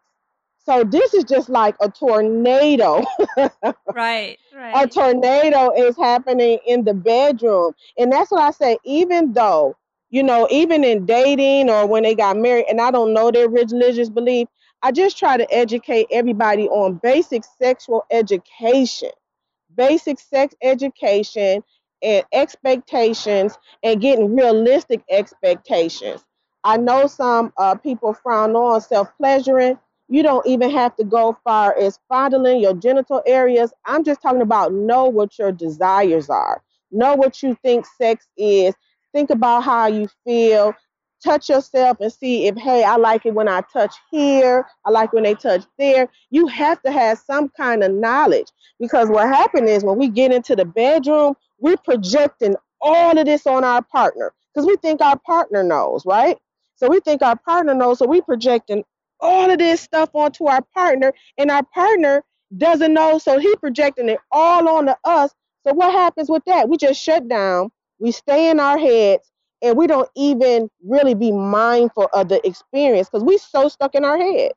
So 0.67 0.83
this 0.83 1.13
is 1.13 1.23
just 1.23 1.47
like 1.47 1.75
a 1.79 1.89
tornado. 1.89 3.01
right, 3.93 4.37
right. 4.53 4.75
A 4.75 4.85
tornado 4.85 5.71
is 5.71 5.95
happening 5.95 6.59
in 6.67 6.83
the 6.83 6.93
bedroom. 6.93 7.73
And 7.97 8.11
that's 8.11 8.31
what 8.31 8.41
I 8.41 8.51
say, 8.51 8.77
even 8.83 9.31
though, 9.31 9.77
you 10.09 10.23
know, 10.23 10.45
even 10.51 10.83
in 10.83 11.05
dating 11.05 11.69
or 11.69 11.87
when 11.87 12.03
they 12.03 12.15
got 12.15 12.35
married, 12.35 12.65
and 12.69 12.81
I 12.81 12.91
don't 12.91 13.13
know 13.13 13.31
their 13.31 13.47
religious 13.47 14.09
belief, 14.09 14.49
I 14.83 14.91
just 14.91 15.17
try 15.17 15.37
to 15.37 15.49
educate 15.53 16.07
everybody 16.11 16.67
on 16.67 16.99
basic 17.01 17.45
sexual 17.45 18.05
education. 18.11 19.11
Basic 19.73 20.19
sex 20.19 20.53
education 20.61 21.63
and 22.03 22.25
expectations 22.33 23.57
and 23.83 24.01
getting 24.01 24.35
realistic 24.35 25.01
expectations. 25.09 26.25
I 26.65 26.75
know 26.75 27.07
some 27.07 27.53
uh, 27.57 27.75
people 27.75 28.13
frown 28.13 28.53
on 28.57 28.81
self 28.81 29.15
pleasuring. 29.17 29.79
You 30.09 30.23
don't 30.23 30.45
even 30.47 30.71
have 30.71 30.95
to 30.97 31.03
go 31.03 31.37
far 31.43 31.77
as 31.77 31.99
fondling 32.07 32.61
your 32.61 32.73
genital 32.73 33.21
areas. 33.25 33.73
I'm 33.85 34.03
just 34.03 34.21
talking 34.21 34.41
about 34.41 34.73
know 34.73 35.05
what 35.05 35.37
your 35.37 35.51
desires 35.51 36.29
are, 36.29 36.61
know 36.91 37.15
what 37.15 37.43
you 37.43 37.57
think 37.63 37.85
sex 37.85 38.27
is, 38.37 38.73
think 39.13 39.29
about 39.29 39.63
how 39.63 39.87
you 39.87 40.07
feel, 40.23 40.73
touch 41.23 41.49
yourself 41.49 41.97
and 41.99 42.11
see 42.11 42.47
if, 42.47 42.55
hey, 42.57 42.83
I 42.83 42.95
like 42.95 43.25
it 43.25 43.33
when 43.33 43.47
I 43.47 43.61
touch 43.73 43.95
here, 44.11 44.65
I 44.85 44.91
like 44.91 45.13
when 45.13 45.23
they 45.23 45.35
touch 45.35 45.65
there. 45.77 46.09
You 46.29 46.47
have 46.47 46.81
to 46.83 46.91
have 46.91 47.19
some 47.19 47.49
kind 47.49 47.83
of 47.83 47.91
knowledge 47.91 48.47
because 48.79 49.09
what 49.09 49.27
happens 49.27 49.69
is 49.69 49.83
when 49.83 49.97
we 49.97 50.09
get 50.09 50.31
into 50.31 50.55
the 50.55 50.65
bedroom, 50.65 51.35
we're 51.59 51.77
projecting 51.77 52.55
all 52.81 53.17
of 53.17 53.25
this 53.25 53.47
on 53.47 53.63
our 53.63 53.81
partner 53.81 54.33
because 54.53 54.67
we 54.67 54.75
think 54.77 55.01
our 55.01 55.17
partner 55.19 55.63
knows, 55.63 56.05
right? 56.05 56.37
So 56.75 56.87
we 56.87 56.99
think 56.99 57.21
our 57.23 57.35
partner 57.35 57.73
knows, 57.73 57.99
so 57.99 58.07
we're 58.07 58.21
projecting 58.21 58.83
all 59.19 59.49
of 59.49 59.57
this 59.57 59.81
stuff 59.81 60.09
onto 60.13 60.45
our 60.47 60.61
partner, 60.73 61.13
and 61.37 61.51
our 61.51 61.63
partner 61.73 62.23
doesn't 62.57 62.93
know, 62.93 63.17
so 63.17 63.39
he 63.39 63.55
projecting 63.57 64.09
it 64.09 64.19
all 64.31 64.67
onto 64.67 64.93
us. 65.03 65.31
So 65.65 65.73
what 65.73 65.91
happens 65.91 66.29
with 66.29 66.43
that? 66.45 66.69
We 66.69 66.77
just 66.77 67.01
shut 67.01 67.27
down, 67.27 67.69
we 67.99 68.11
stay 68.11 68.49
in 68.49 68.59
our 68.59 68.77
heads, 68.77 69.31
and 69.61 69.77
we 69.77 69.87
don't 69.87 70.09
even 70.15 70.69
really 70.85 71.13
be 71.13 71.31
mindful 71.31 72.07
of 72.13 72.29
the 72.29 72.45
experience 72.47 73.09
because 73.09 73.23
we 73.23 73.37
so 73.37 73.67
stuck 73.67 73.95
in 73.95 74.05
our 74.05 74.17
heads. 74.17 74.53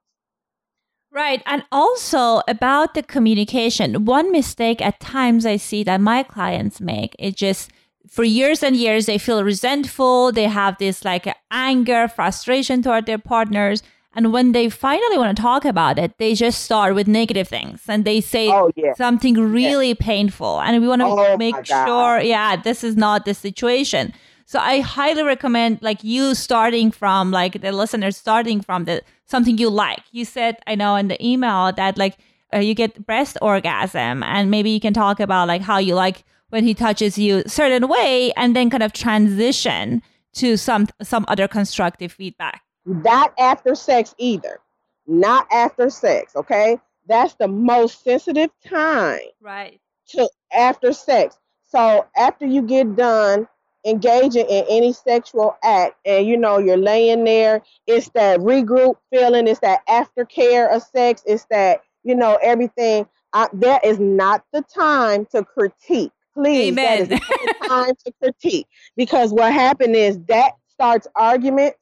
Right. 1.12 1.42
And 1.46 1.64
also 1.72 2.42
about 2.46 2.94
the 2.94 3.02
communication, 3.02 4.04
one 4.04 4.30
mistake 4.30 4.80
at 4.80 5.00
times 5.00 5.44
I 5.44 5.56
see 5.56 5.82
that 5.82 6.00
my 6.00 6.22
clients 6.22 6.80
make 6.80 7.16
is 7.18 7.34
just 7.34 7.72
for 8.08 8.22
years 8.22 8.62
and 8.62 8.76
years 8.76 9.06
they 9.06 9.18
feel 9.18 9.42
resentful, 9.42 10.30
they 10.30 10.44
have 10.44 10.78
this 10.78 11.04
like 11.04 11.26
anger, 11.50 12.06
frustration 12.06 12.82
toward 12.82 13.06
their 13.06 13.18
partners. 13.18 13.82
And 14.12 14.32
when 14.32 14.52
they 14.52 14.68
finally 14.68 15.18
want 15.18 15.36
to 15.36 15.40
talk 15.40 15.64
about 15.64 15.98
it, 15.98 16.18
they 16.18 16.34
just 16.34 16.64
start 16.64 16.96
with 16.96 17.06
negative 17.06 17.46
things 17.46 17.82
and 17.86 18.04
they 18.04 18.20
say 18.20 18.48
oh, 18.48 18.72
yeah. 18.74 18.94
something 18.94 19.34
really 19.34 19.88
yeah. 19.88 19.94
painful. 20.00 20.60
And 20.60 20.82
we 20.82 20.88
want 20.88 21.00
to 21.00 21.06
oh, 21.06 21.36
make 21.36 21.64
sure, 21.64 22.20
yeah, 22.20 22.56
this 22.56 22.82
is 22.82 22.96
not 22.96 23.24
the 23.24 23.34
situation. 23.34 24.12
So 24.46 24.58
I 24.58 24.80
highly 24.80 25.22
recommend 25.22 25.78
like 25.80 26.02
you 26.02 26.34
starting 26.34 26.90
from 26.90 27.30
like 27.30 27.60
the 27.60 27.70
listeners 27.70 28.16
starting 28.16 28.60
from 28.60 28.84
the 28.84 29.02
something 29.26 29.58
you 29.58 29.70
like. 29.70 30.02
You 30.10 30.24
said 30.24 30.56
I 30.66 30.74
know 30.74 30.96
in 30.96 31.06
the 31.06 31.24
email 31.24 31.70
that 31.70 31.96
like 31.96 32.18
uh, 32.52 32.58
you 32.58 32.74
get 32.74 33.06
breast 33.06 33.38
orgasm 33.40 34.24
and 34.24 34.50
maybe 34.50 34.70
you 34.70 34.80
can 34.80 34.92
talk 34.92 35.20
about 35.20 35.46
like 35.46 35.62
how 35.62 35.78
you 35.78 35.94
like 35.94 36.24
when 36.48 36.64
he 36.64 36.74
touches 36.74 37.16
you 37.16 37.44
certain 37.46 37.86
way 37.86 38.32
and 38.36 38.56
then 38.56 38.70
kind 38.70 38.82
of 38.82 38.92
transition 38.92 40.02
to 40.32 40.56
some 40.56 40.88
some 41.00 41.24
other 41.28 41.46
constructive 41.46 42.10
feedback. 42.10 42.62
Not 42.90 43.32
after 43.38 43.74
sex 43.74 44.14
either. 44.18 44.60
Not 45.06 45.46
after 45.52 45.90
sex, 45.90 46.34
okay? 46.36 46.78
That's 47.06 47.34
the 47.34 47.48
most 47.48 48.02
sensitive 48.02 48.50
time. 48.66 49.20
Right. 49.40 49.80
To 50.10 50.28
after 50.52 50.92
sex. 50.92 51.38
So 51.64 52.06
after 52.16 52.46
you 52.46 52.62
get 52.62 52.96
done 52.96 53.46
engaging 53.86 54.46
in 54.46 54.64
any 54.68 54.92
sexual 54.92 55.56
act 55.62 55.96
and 56.04 56.26
you 56.26 56.36
know 56.36 56.58
you're 56.58 56.76
laying 56.76 57.24
there 57.24 57.62
it's 57.86 58.10
that 58.10 58.38
regroup 58.40 58.94
feeling 59.10 59.48
it's 59.48 59.60
that 59.60 59.80
aftercare 59.88 60.74
of 60.74 60.82
sex 60.82 61.22
it's 61.24 61.46
that 61.50 61.80
you 62.02 62.14
know 62.14 62.38
everything 62.42 63.06
I, 63.32 63.48
that 63.54 63.82
is 63.82 63.98
not 63.98 64.44
the 64.52 64.60
time 64.62 65.24
to 65.32 65.42
critique 65.44 66.12
please 66.34 66.72
Amen. 66.72 67.08
that 67.08 67.20
is 67.20 67.20
not 67.20 67.30
the 67.62 67.68
time 67.68 67.94
to 68.04 68.12
critique 68.22 68.66
because 68.98 69.32
what 69.32 69.50
happened 69.50 69.96
is 69.96 70.18
that 70.28 70.52
starts 70.68 71.06
arguments 71.16 71.78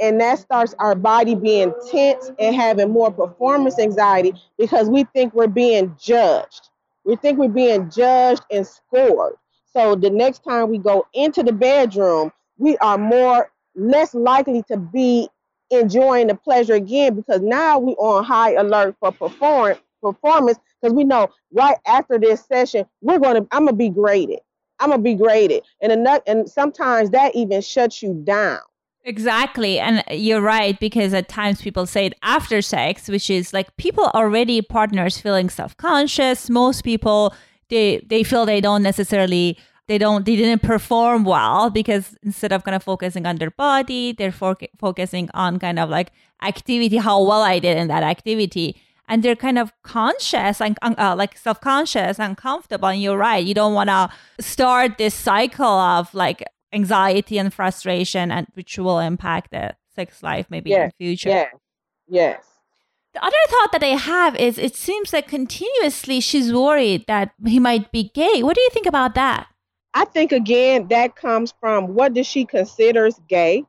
and 0.00 0.20
that 0.20 0.38
starts 0.38 0.74
our 0.78 0.94
body 0.94 1.34
being 1.34 1.72
tense 1.90 2.30
and 2.38 2.54
having 2.54 2.90
more 2.90 3.10
performance 3.10 3.78
anxiety 3.78 4.32
because 4.58 4.88
we 4.88 5.04
think 5.14 5.34
we're 5.34 5.46
being 5.46 5.94
judged 6.00 6.70
we 7.04 7.16
think 7.16 7.38
we're 7.38 7.48
being 7.48 7.90
judged 7.90 8.42
and 8.50 8.66
scored 8.66 9.34
so 9.72 9.94
the 9.94 10.10
next 10.10 10.44
time 10.44 10.70
we 10.70 10.78
go 10.78 11.06
into 11.14 11.42
the 11.42 11.52
bedroom, 11.52 12.32
we 12.56 12.76
are 12.78 12.98
more 12.98 13.52
less 13.76 14.14
likely 14.14 14.62
to 14.64 14.76
be 14.76 15.28
enjoying 15.70 16.26
the 16.28 16.34
pleasure 16.34 16.74
again 16.74 17.14
because 17.14 17.42
now 17.42 17.78
we 17.78 17.92
are 17.96 18.18
on 18.18 18.24
high 18.24 18.54
alert 18.54 18.96
for 18.98 19.12
perform 19.12 19.76
performance 20.02 20.58
because 20.80 20.94
we 20.94 21.04
know 21.04 21.28
right 21.52 21.76
after 21.86 22.18
this 22.18 22.44
session 22.46 22.86
we're 23.02 23.18
gonna 23.18 23.46
I'm 23.52 23.66
gonna 23.66 23.74
be 23.74 23.90
graded. 23.90 24.40
I'm 24.80 24.90
gonna 24.90 25.02
be 25.02 25.14
graded, 25.14 25.64
and 25.80 25.92
and 26.26 26.48
sometimes 26.48 27.10
that 27.10 27.34
even 27.36 27.60
shuts 27.60 28.02
you 28.02 28.14
down. 28.24 28.60
Exactly. 29.08 29.78
And 29.78 30.04
you're 30.10 30.42
right, 30.42 30.78
because 30.78 31.14
at 31.14 31.30
times 31.30 31.62
people 31.62 31.86
say 31.86 32.04
it 32.06 32.14
after 32.22 32.60
sex, 32.60 33.08
which 33.08 33.30
is 33.30 33.54
like 33.54 33.74
people 33.78 34.04
already 34.12 34.60
partners 34.60 35.16
feeling 35.18 35.48
self 35.48 35.74
conscious. 35.78 36.50
Most 36.50 36.82
people 36.84 37.34
they 37.70 38.02
they 38.06 38.22
feel 38.22 38.44
they 38.44 38.60
don't 38.60 38.82
necessarily 38.82 39.56
they 39.86 39.96
don't 39.96 40.26
they 40.26 40.36
didn't 40.36 40.60
perform 40.60 41.24
well 41.24 41.70
because 41.70 42.18
instead 42.22 42.52
of 42.52 42.64
kind 42.64 42.74
of 42.74 42.82
focusing 42.82 43.24
on 43.24 43.36
their 43.36 43.50
body 43.50 44.12
they're 44.12 44.32
fo- 44.32 44.56
focusing 44.78 45.30
on 45.32 45.58
kind 45.58 45.78
of 45.78 45.88
like 45.90 46.10
activity 46.42 46.96
how 46.98 47.22
well 47.22 47.42
i 47.42 47.58
did 47.58 47.76
in 47.76 47.88
that 47.88 48.02
activity 48.02 48.74
and 49.08 49.22
they're 49.22 49.36
kind 49.36 49.58
of 49.58 49.72
conscious 49.82 50.60
and 50.62 50.78
uh, 50.82 51.14
like 51.16 51.36
self-conscious 51.36 52.18
and 52.18 52.36
comfortable 52.38 52.88
and 52.88 53.02
you're 53.02 53.18
right 53.18 53.44
you 53.44 53.54
don't 53.54 53.74
want 53.74 53.88
to 53.90 54.08
start 54.40 54.96
this 54.98 55.14
cycle 55.14 55.66
of 55.66 56.12
like 56.14 56.42
anxiety 56.72 57.38
and 57.38 57.52
frustration 57.52 58.30
and 58.30 58.46
which 58.54 58.78
will 58.78 58.98
impact 58.98 59.50
the 59.50 59.74
sex 59.94 60.22
life 60.22 60.46
maybe 60.50 60.70
yes, 60.70 60.78
in 60.78 60.86
the 60.86 61.04
future 61.04 61.28
yes 61.28 61.54
yes 62.08 62.44
the 63.14 63.24
other 63.24 63.36
thought 63.48 63.72
that 63.72 63.82
I 63.82 63.96
have 63.96 64.36
is 64.36 64.58
it 64.58 64.76
seems 64.76 65.12
like 65.12 65.28
continuously 65.28 66.20
she's 66.20 66.52
worried 66.52 67.04
that 67.08 67.32
he 67.46 67.58
might 67.58 67.90
be 67.90 68.10
gay. 68.14 68.42
What 68.42 68.54
do 68.54 68.60
you 68.60 68.70
think 68.70 68.86
about 68.86 69.14
that? 69.14 69.48
I 69.94 70.04
think 70.04 70.30
again 70.30 70.88
that 70.88 71.16
comes 71.16 71.52
from 71.58 71.94
what 71.94 72.14
does 72.14 72.26
she 72.26 72.44
considers 72.44 73.18
gay, 73.28 73.64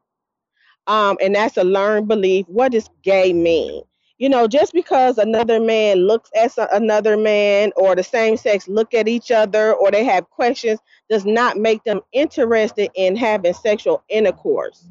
um, 0.88 1.18
and 1.22 1.34
that's 1.34 1.58
a 1.58 1.64
learned 1.64 2.08
belief. 2.08 2.46
What 2.48 2.74
does 2.74 2.90
gay 3.02 3.32
mean? 3.32 3.82
You 4.18 4.28
know, 4.28 4.48
just 4.48 4.74
because 4.74 5.18
another 5.18 5.62
man 5.62 6.00
looks 6.00 6.30
at 6.36 6.52
another 6.74 7.16
man 7.16 7.72
or 7.78 7.96
the 7.96 8.04
same 8.04 8.36
sex 8.36 8.68
look 8.68 8.94
at 8.94 9.08
each 9.08 9.32
other 9.32 9.74
or 9.74 9.90
they 9.90 10.04
have 10.04 10.30
questions 10.30 10.82
does 11.10 11.26
not 11.26 11.58
make 11.58 11.84
them 11.84 12.02
interested 12.12 12.90
in 12.96 13.16
having 13.16 13.54
sexual 13.54 14.04
intercourse 14.10 14.88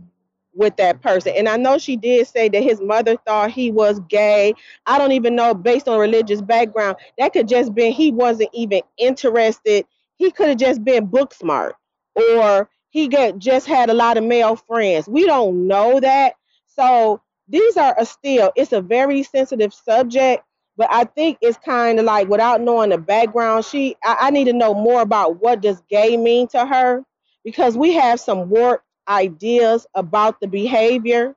with 0.54 0.76
that 0.76 1.00
person. 1.00 1.32
And 1.36 1.48
I 1.48 1.56
know 1.56 1.78
she 1.78 1.96
did 1.96 2.26
say 2.26 2.48
that 2.48 2.62
his 2.62 2.80
mother 2.80 3.16
thought 3.26 3.52
he 3.52 3.70
was 3.70 4.00
gay. 4.08 4.54
I 4.86 4.98
don't 4.98 5.12
even 5.12 5.36
know 5.36 5.54
based 5.54 5.86
on 5.86 6.00
religious 6.00 6.40
background. 6.40 6.96
That 7.18 7.32
could 7.32 7.46
just 7.48 7.74
be 7.74 7.90
he 7.90 8.10
wasn't 8.10 8.50
even 8.52 8.80
interested 8.96 9.86
he 10.18 10.30
could 10.30 10.48
have 10.48 10.58
just 10.58 10.84
been 10.84 11.06
book 11.06 11.32
smart 11.32 11.76
or 12.14 12.68
he 12.90 13.08
got 13.08 13.38
just 13.38 13.66
had 13.66 13.88
a 13.88 13.94
lot 13.94 14.18
of 14.18 14.24
male 14.24 14.56
friends. 14.56 15.08
We 15.08 15.24
don't 15.24 15.66
know 15.66 16.00
that. 16.00 16.34
So 16.66 17.22
these 17.48 17.76
are 17.76 17.94
a 17.98 18.04
still, 18.04 18.52
it's 18.56 18.72
a 18.72 18.80
very 18.80 19.22
sensitive 19.22 19.72
subject, 19.72 20.44
but 20.78 20.88
I 20.92 21.04
think 21.04 21.38
it's 21.42 21.58
kind 21.58 22.00
of 22.00 22.06
like 22.06 22.28
without 22.28 22.62
knowing 22.62 22.90
the 22.90 22.98
background, 22.98 23.66
she 23.66 23.96
I, 24.04 24.18
I 24.22 24.30
need 24.32 24.46
to 24.46 24.54
know 24.54 24.74
more 24.74 25.02
about 25.02 25.42
what 25.42 25.62
does 25.62 25.82
gay 25.90 26.16
mean 26.18 26.48
to 26.50 26.66
her? 26.66 27.04
Because 27.44 27.78
we 27.78 27.94
have 27.94 28.20
some 28.20 28.50
warped 28.50 28.84
ideas 29.08 29.86
about 29.96 30.40
the 30.40 30.48
behavior 30.48 31.36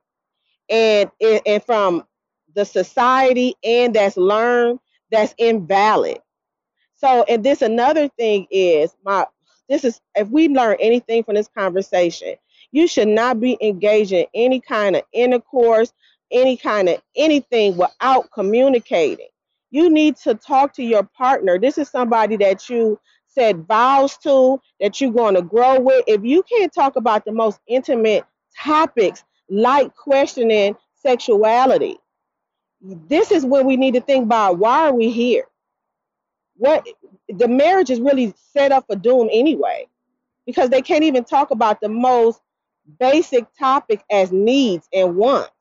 and 0.70 1.12
and 1.22 1.64
from 1.66 2.06
the 2.56 2.66
society 2.66 3.56
and 3.64 3.96
that's 3.96 4.18
learned 4.18 4.80
that's 5.12 5.36
invalid. 5.38 6.20
So, 6.96 7.24
and 7.28 7.44
this 7.44 7.62
another 7.62 8.08
thing 8.10 8.48
is 8.52 8.96
my 9.04 9.28
this 9.70 9.84
is 9.86 10.02
if 10.16 10.30
we 10.30 10.50
learn 10.50 10.78
anything 10.80 11.24
from 11.24 11.36
this 11.36 11.50
conversation, 11.58 12.36
you 12.72 12.88
should 12.88 13.08
not 13.08 13.40
be 13.40 13.58
engaged 13.62 14.12
in 14.12 14.28
any 14.34 14.60
kind 14.60 14.96
of 14.96 15.04
intercourse, 15.14 15.94
any 16.32 16.58
kind 16.58 16.90
of 16.90 17.02
anything 17.16 17.78
without 17.78 18.32
communicating. 18.32 19.28
You 19.72 19.90
need 19.90 20.18
to 20.18 20.36
talk 20.36 20.74
to 20.76 20.84
your 20.84 21.04
partner. 21.04 21.60
This 21.60 21.78
is 21.78 21.90
somebody 21.90 22.38
that 22.38 22.70
you 22.70 23.00
said 23.28 23.66
vows 23.68 24.18
to, 24.20 24.60
that 24.82 25.00
you're 25.00 25.12
going 25.12 25.36
to 25.36 25.42
grow 25.42 25.80
with. 25.80 26.04
If 26.08 26.24
you 26.24 26.44
can't 26.44 26.74
talk 26.74 26.98
about 26.98 27.26
the 27.26 27.32
most 27.32 27.60
intimate 27.68 28.26
topics 28.60 29.24
like 29.50 29.96
questioning 29.96 30.76
sexuality, 30.96 31.98
this 32.82 33.32
is 33.32 33.46
when 33.46 33.66
we 33.66 33.78
need 33.78 33.94
to 33.94 34.02
think 34.02 34.26
about 34.26 34.58
why 34.58 34.88
are 34.88 34.94
we 34.94 35.12
here? 35.12 35.46
what 36.62 36.88
the 37.30 37.48
marriage 37.48 37.90
is 37.90 38.00
really 38.00 38.34
set 38.54 38.72
up 38.72 38.86
for 38.88 38.96
doom 38.96 39.30
anyway 39.32 39.88
because 40.46 40.70
they 40.70 40.82
can't 40.82 41.04
even 41.04 41.24
talk 41.24 41.50
about 41.52 41.82
the 41.82 41.90
most 41.90 42.40
basic 43.00 43.46
topic 43.58 44.04
as 44.12 44.32
needs 44.32 44.88
and 44.94 45.16
wants 45.16 45.52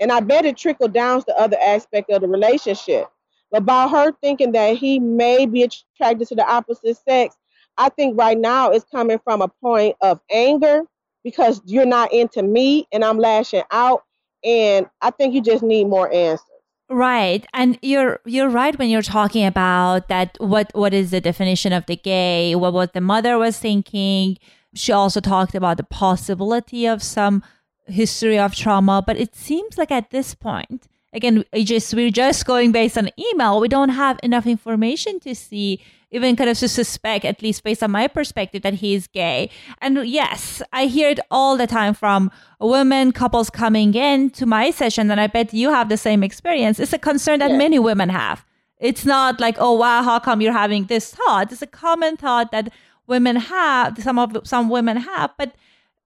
and 0.00 0.12
i 0.12 0.20
bet 0.20 0.44
it 0.44 0.56
trickled 0.56 0.92
down 0.92 1.22
to 1.22 1.34
other 1.38 1.56
aspect 1.60 2.10
of 2.10 2.22
the 2.22 2.28
relationship 2.28 3.06
But 3.50 3.64
by 3.64 3.88
her 3.88 4.12
thinking 4.22 4.52
that 4.52 4.76
he 4.76 4.98
may 4.98 5.46
be 5.46 5.62
attracted 5.62 6.28
to 6.28 6.34
the 6.34 6.46
opposite 6.46 6.96
sex 7.08 7.36
i 7.76 7.88
think 7.88 8.18
right 8.18 8.38
now 8.38 8.70
it's 8.70 8.86
coming 8.90 9.18
from 9.24 9.42
a 9.42 9.48
point 9.48 9.96
of 10.00 10.20
anger 10.30 10.82
because 11.24 11.60
you're 11.64 11.86
not 11.86 12.12
into 12.12 12.42
me 12.42 12.86
and 12.92 13.04
i'm 13.04 13.18
lashing 13.18 13.64
out 13.70 14.04
and 14.44 14.86
i 15.00 15.10
think 15.10 15.34
you 15.34 15.42
just 15.42 15.62
need 15.62 15.86
more 15.86 16.12
answers 16.12 16.44
Right. 16.90 17.46
And 17.52 17.78
you're 17.82 18.20
you're 18.24 18.48
right 18.48 18.78
when 18.78 18.88
you're 18.88 19.02
talking 19.02 19.44
about 19.44 20.08
that 20.08 20.36
what 20.40 20.70
what 20.74 20.94
is 20.94 21.10
the 21.10 21.20
definition 21.20 21.72
of 21.72 21.84
the 21.86 21.96
gay, 21.96 22.54
what 22.54 22.72
what 22.72 22.94
the 22.94 23.02
mother 23.02 23.36
was 23.36 23.58
thinking. 23.58 24.38
She 24.74 24.92
also 24.92 25.20
talked 25.20 25.54
about 25.54 25.76
the 25.76 25.84
possibility 25.84 26.86
of 26.86 27.02
some 27.02 27.42
history 27.88 28.38
of 28.38 28.54
trauma, 28.54 29.02
but 29.06 29.16
it 29.16 29.34
seems 29.34 29.78
like 29.78 29.90
at 29.90 30.10
this 30.10 30.34
point, 30.34 30.88
again, 31.12 31.44
we 31.52 31.64
just 31.64 31.92
we're 31.94 32.10
just 32.10 32.46
going 32.46 32.72
based 32.72 32.98
on 32.98 33.10
email. 33.18 33.60
We 33.60 33.68
don't 33.68 33.90
have 33.90 34.18
enough 34.22 34.46
information 34.46 35.20
to 35.20 35.34
see 35.34 35.80
even 36.10 36.36
kind 36.36 36.48
of 36.48 36.58
to 36.58 36.68
suspect, 36.68 37.24
at 37.24 37.42
least 37.42 37.62
based 37.62 37.82
on 37.82 37.90
my 37.90 38.08
perspective, 38.08 38.62
that 38.62 38.74
he's 38.74 39.06
gay. 39.06 39.50
And 39.82 40.06
yes, 40.08 40.62
I 40.72 40.86
hear 40.86 41.10
it 41.10 41.20
all 41.30 41.56
the 41.56 41.66
time 41.66 41.92
from 41.92 42.30
women, 42.60 43.12
couples 43.12 43.50
coming 43.50 43.94
in 43.94 44.30
to 44.30 44.46
my 44.46 44.70
session, 44.70 45.10
and 45.10 45.20
I 45.20 45.26
bet 45.26 45.52
you 45.52 45.70
have 45.70 45.88
the 45.88 45.98
same 45.98 46.22
experience. 46.22 46.80
It's 46.80 46.94
a 46.94 46.98
concern 46.98 47.40
that 47.40 47.52
many 47.52 47.78
women 47.78 48.08
have. 48.08 48.44
It's 48.78 49.04
not 49.04 49.40
like, 49.40 49.56
oh 49.58 49.72
wow, 49.72 50.02
how 50.02 50.18
come 50.18 50.40
you're 50.40 50.52
having 50.52 50.86
this 50.86 51.14
thought? 51.14 51.52
It's 51.52 51.62
a 51.62 51.66
common 51.66 52.16
thought 52.16 52.52
that 52.52 52.72
women 53.06 53.36
have, 53.36 54.00
some 54.02 54.18
of 54.18 54.36
some 54.44 54.70
women 54.70 54.98
have, 54.98 55.32
but 55.36 55.54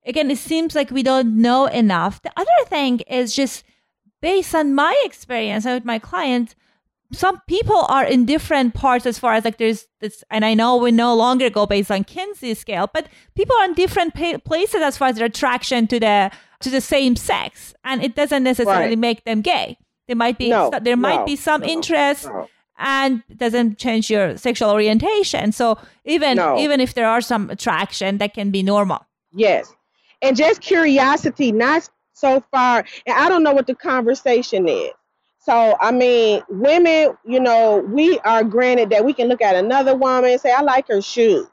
again, 0.04 0.30
it 0.30 0.38
seems 0.38 0.74
like 0.74 0.90
we 0.90 1.02
don't 1.02 1.36
know 1.36 1.66
enough. 1.66 2.22
The 2.22 2.32
other 2.36 2.50
thing 2.66 3.00
is 3.00 3.34
just 3.34 3.64
based 4.20 4.54
on 4.54 4.74
my 4.74 4.96
experience 5.04 5.64
with 5.64 5.84
my 5.84 5.98
clients, 5.98 6.54
some 7.12 7.42
people 7.46 7.84
are 7.88 8.04
in 8.04 8.24
different 8.24 8.74
parts 8.74 9.04
as 9.04 9.18
far 9.18 9.34
as 9.34 9.44
like 9.44 9.58
there's 9.58 9.86
this, 10.00 10.24
and 10.30 10.44
I 10.44 10.54
know 10.54 10.76
we 10.76 10.90
no 10.92 11.14
longer 11.14 11.50
go 11.50 11.66
based 11.66 11.90
on 11.90 12.04
Kinsey 12.04 12.54
scale, 12.54 12.88
but 12.92 13.06
people 13.34 13.54
are 13.56 13.66
in 13.66 13.74
different 13.74 14.14
pa- 14.14 14.38
places 14.44 14.80
as 14.80 14.96
far 14.96 15.08
as 15.08 15.16
their 15.16 15.26
attraction 15.26 15.86
to 15.88 16.00
the 16.00 16.30
to 16.60 16.70
the 16.70 16.80
same 16.80 17.16
sex, 17.16 17.74
and 17.84 18.02
it 18.02 18.14
doesn't 18.14 18.42
necessarily 18.42 18.90
right. 18.90 18.98
make 18.98 19.24
them 19.24 19.42
gay. 19.42 19.76
There 20.06 20.16
might 20.16 20.38
be 20.38 20.48
no, 20.48 20.70
there 20.80 20.96
might 20.96 21.20
no, 21.20 21.26
be 21.26 21.36
some 21.36 21.60
no, 21.60 21.66
interest. 21.66 22.28
And 22.84 23.22
doesn't 23.36 23.78
change 23.78 24.10
your 24.10 24.36
sexual 24.36 24.70
orientation. 24.70 25.52
So 25.52 25.78
even 26.04 26.40
even 26.58 26.80
if 26.80 26.94
there 26.94 27.06
are 27.06 27.20
some 27.20 27.48
attraction, 27.50 28.18
that 28.18 28.34
can 28.34 28.50
be 28.50 28.64
normal. 28.64 29.06
Yes, 29.32 29.72
and 30.22 30.36
just 30.36 30.62
curiosity, 30.62 31.52
not 31.52 31.88
so 32.14 32.42
far. 32.52 32.84
And 33.06 33.16
I 33.18 33.28
don't 33.28 33.42
know 33.42 33.52
what 33.54 33.66
the 33.66 33.74
conversation 33.74 34.68
is 34.68 34.92
so, 35.40 35.76
I 35.80 35.90
mean, 35.90 36.42
women, 36.48 37.16
you 37.24 37.40
know, 37.40 37.78
we 37.78 38.18
are 38.20 38.44
granted 38.44 38.90
that 38.90 39.04
we 39.04 39.12
can 39.12 39.28
look 39.28 39.42
at 39.42 39.56
another 39.56 39.96
woman 39.96 40.30
and 40.30 40.40
say, 40.40 40.52
I 40.52 40.62
like 40.62 40.86
her 40.88 41.02
shoes. 41.02 41.48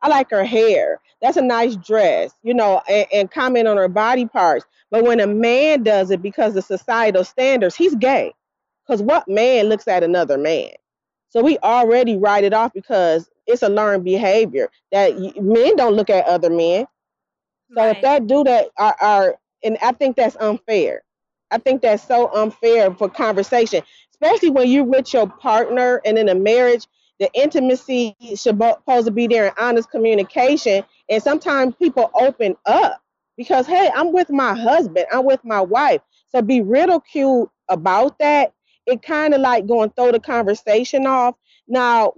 I 0.00 0.08
like 0.08 0.30
her 0.30 0.44
hair. 0.44 1.00
That's 1.20 1.36
a 1.36 1.42
nice 1.42 1.76
dress, 1.76 2.32
you 2.44 2.54
know, 2.54 2.82
and, 2.88 3.06
and 3.12 3.30
comment 3.30 3.66
on 3.66 3.78
her 3.78 3.88
body 3.88 4.26
parts. 4.26 4.64
But 4.92 5.04
when 5.04 5.20
a 5.20 5.26
man 5.26 5.82
does 5.82 6.12
it 6.12 6.22
because 6.22 6.54
of 6.56 6.64
societal 6.64 7.24
standards, 7.24 7.74
he's 7.74 7.96
gay. 7.96 8.32
Because 8.86 9.02
what 9.02 9.28
man 9.28 9.66
looks 9.66 9.88
at 9.88 10.04
another 10.04 10.38
man? 10.38 10.70
So 11.30 11.42
we 11.42 11.58
already 11.58 12.16
write 12.16 12.44
it 12.44 12.54
off 12.54 12.72
because 12.72 13.28
it's 13.46 13.62
a 13.62 13.68
learned 13.68 14.04
behavior 14.04 14.70
that 14.92 15.16
men 15.40 15.76
don't 15.76 15.94
look 15.94 16.10
at 16.10 16.26
other 16.26 16.50
men. 16.50 16.86
So 17.76 17.86
right. 17.86 17.96
if 17.96 18.02
that 18.02 18.26
do 18.26 18.44
that 18.44 18.68
are, 18.78 18.96
are 19.00 19.34
and 19.64 19.78
I 19.82 19.92
think 19.92 20.16
that's 20.16 20.36
unfair. 20.36 21.02
I 21.50 21.58
think 21.58 21.82
that's 21.82 22.06
so 22.06 22.32
unfair 22.34 22.92
for 22.94 23.08
conversation, 23.08 23.82
especially 24.12 24.50
when 24.50 24.68
you're 24.70 24.84
with 24.84 25.12
your 25.12 25.28
partner 25.28 26.00
and 26.04 26.18
in 26.18 26.28
a 26.28 26.34
marriage. 26.34 26.86
The 27.20 27.30
intimacy 27.34 28.16
should 28.34 28.58
supposed 28.58 29.06
to 29.06 29.12
be 29.12 29.28
there 29.28 29.46
in 29.46 29.52
honest 29.58 29.90
communication, 29.90 30.82
and 31.08 31.22
sometimes 31.22 31.74
people 31.76 32.10
open 32.14 32.56
up 32.66 33.00
because 33.36 33.66
hey, 33.66 33.90
I'm 33.94 34.12
with 34.12 34.30
my 34.30 34.54
husband, 34.54 35.06
I'm 35.12 35.24
with 35.24 35.44
my 35.44 35.60
wife. 35.60 36.00
So 36.28 36.42
be 36.42 36.62
ridiculed 36.62 37.50
about 37.68 38.18
that. 38.18 38.52
It 38.86 39.02
kind 39.02 39.34
of 39.34 39.40
like 39.40 39.66
going 39.66 39.90
throw 39.90 40.10
the 40.10 40.18
conversation 40.18 41.06
off. 41.06 41.36
Now, 41.68 42.14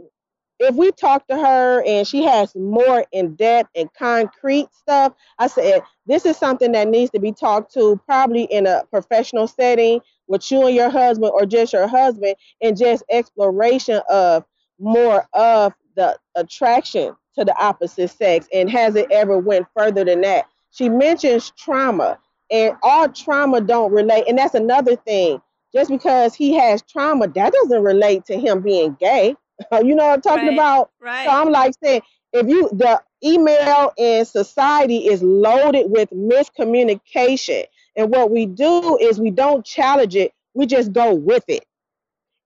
if 0.61 0.75
we 0.77 0.93
talk 0.93 1.27
to 1.29 1.37
her 1.37 1.83
and 1.85 2.07
she 2.07 2.23
has 2.25 2.55
more 2.55 3.05
in 3.13 3.35
depth 3.35 3.71
and 3.75 3.93
concrete 3.95 4.69
stuff, 4.73 5.13
I 5.39 5.49
said 5.49 5.83
this 6.07 6.27
is 6.27 6.37
something 6.37 6.73
that 6.73 6.89
needs 6.89 7.11
to 7.13 7.19
be 7.19 7.33
talked 7.33 7.73
to 7.75 8.01
probably 8.07 8.45
in 8.45 8.67
a 8.67 8.85
professional 8.91 9.47
setting 9.49 10.01
with 10.27 10.51
you 10.51 10.67
and 10.67 10.77
your 10.77 10.91
husband 10.91 11.33
or 11.35 11.45
just 11.47 11.73
your 11.73 11.89
husband 11.89 12.37
and 12.63 12.77
just 12.77 13.03
exploration 13.11 14.01
of 14.09 14.45
more 14.79 15.27
of 15.33 15.73
the 15.97 16.17
attraction 16.35 17.15
to 17.37 17.45
the 17.45 17.57
opposite 17.63 18.11
sex 18.11 18.49
and 18.53 18.71
has 18.71 18.95
it 18.97 19.11
ever 19.11 19.39
went 19.39 19.67
further 19.77 20.05
than 20.05 20.21
that. 20.21 20.47
She 20.71 20.89
mentions 20.89 21.51
trauma 21.51 22.19
and 22.51 22.77
all 22.83 23.09
trauma 23.09 23.61
don't 23.61 23.93
relate 23.93 24.25
and 24.29 24.39
that's 24.39 24.55
another 24.55 24.97
thing. 24.97 25.41
Just 25.73 25.91
because 25.91 26.37
he 26.37 26.55
has 26.55 26.83
trauma, 26.83 27.27
that 27.27 27.53
doesn't 27.53 27.83
relate 27.83 28.25
to 28.27 28.39
him 28.39 28.61
being 28.61 28.97
gay. 29.01 29.35
you 29.73 29.95
know 29.95 30.07
what 30.07 30.15
I'm 30.15 30.21
talking 30.21 30.47
right, 30.49 30.55
about? 30.55 30.91
Right. 31.01 31.25
So 31.25 31.31
I'm 31.31 31.51
like 31.51 31.75
saying, 31.83 32.03
if 32.35 32.49
you 32.49 32.69
the 32.73 33.01
email 33.25 33.93
in 33.97 34.25
society 34.25 35.07
is 35.07 35.23
loaded 35.23 35.91
with 35.91 36.11
miscommunication 36.11 37.65
and 37.97 38.11
what 38.11 38.31
we 38.31 38.45
do 38.45 38.99
is 38.99 39.19
we 39.19 39.31
don't 39.31 39.65
challenge 39.65 40.15
it 40.15 40.33
we 40.53 40.67
just 40.67 40.93
go 40.93 41.15
with 41.15 41.45
it 41.49 41.65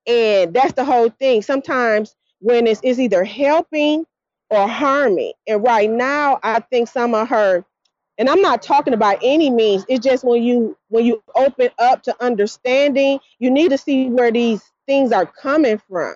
and 0.07 0.55
that's 0.55 0.75
the 0.75 0.85
whole 0.85 1.11
thing 1.11 1.43
sometimes 1.43 2.15
when 2.41 2.67
it's, 2.67 2.81
it's 2.85 3.01
either 3.01 3.25
helping 3.25 4.05
or 4.51 4.69
harming 4.69 5.33
and 5.49 5.65
right 5.65 5.91
now 5.91 6.39
i 6.43 6.61
think 6.61 6.89
some 6.89 7.15
of 7.15 7.29
her 7.29 7.65
and 8.19 8.29
i'm 8.29 8.43
not 8.43 8.63
talking 8.63 8.95
about 8.95 9.19
any 9.23 9.51
means 9.51 9.85
it's 9.89 10.05
just 10.05 10.23
when 10.23 10.43
you 10.43 10.77
when 10.89 11.05
you 11.05 11.21
open 11.35 11.71
up 11.79 12.03
to 12.03 12.15
understanding 12.23 13.19
you 13.39 13.51
need 13.51 13.71
to 13.71 13.79
see 13.79 14.09
where 14.09 14.31
these 14.31 14.63
things 14.87 15.13
are 15.13 15.27
coming 15.27 15.81
from 15.89 16.15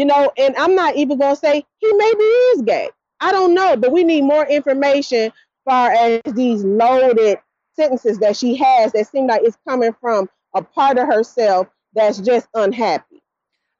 you 0.00 0.04
know 0.04 0.32
and 0.36 0.56
i'm 0.56 0.74
not 0.74 0.96
even 0.96 1.18
going 1.18 1.34
to 1.34 1.40
say 1.40 1.64
he 1.78 1.92
maybe 1.92 2.24
is 2.24 2.62
gay 2.62 2.88
I 3.20 3.32
don't 3.32 3.54
know, 3.54 3.76
but 3.76 3.92
we 3.92 4.02
need 4.02 4.22
more 4.22 4.46
information 4.46 5.32
far 5.64 5.92
as 5.92 6.20
these 6.34 6.64
loaded 6.64 7.38
sentences 7.74 8.18
that 8.18 8.36
she 8.36 8.56
has 8.56 8.92
that 8.92 9.06
seem 9.08 9.26
like 9.26 9.42
it's 9.44 9.58
coming 9.68 9.94
from 10.00 10.28
a 10.54 10.62
part 10.62 10.98
of 10.98 11.06
herself 11.06 11.68
that's 11.94 12.18
just 12.18 12.48
unhappy. 12.54 13.22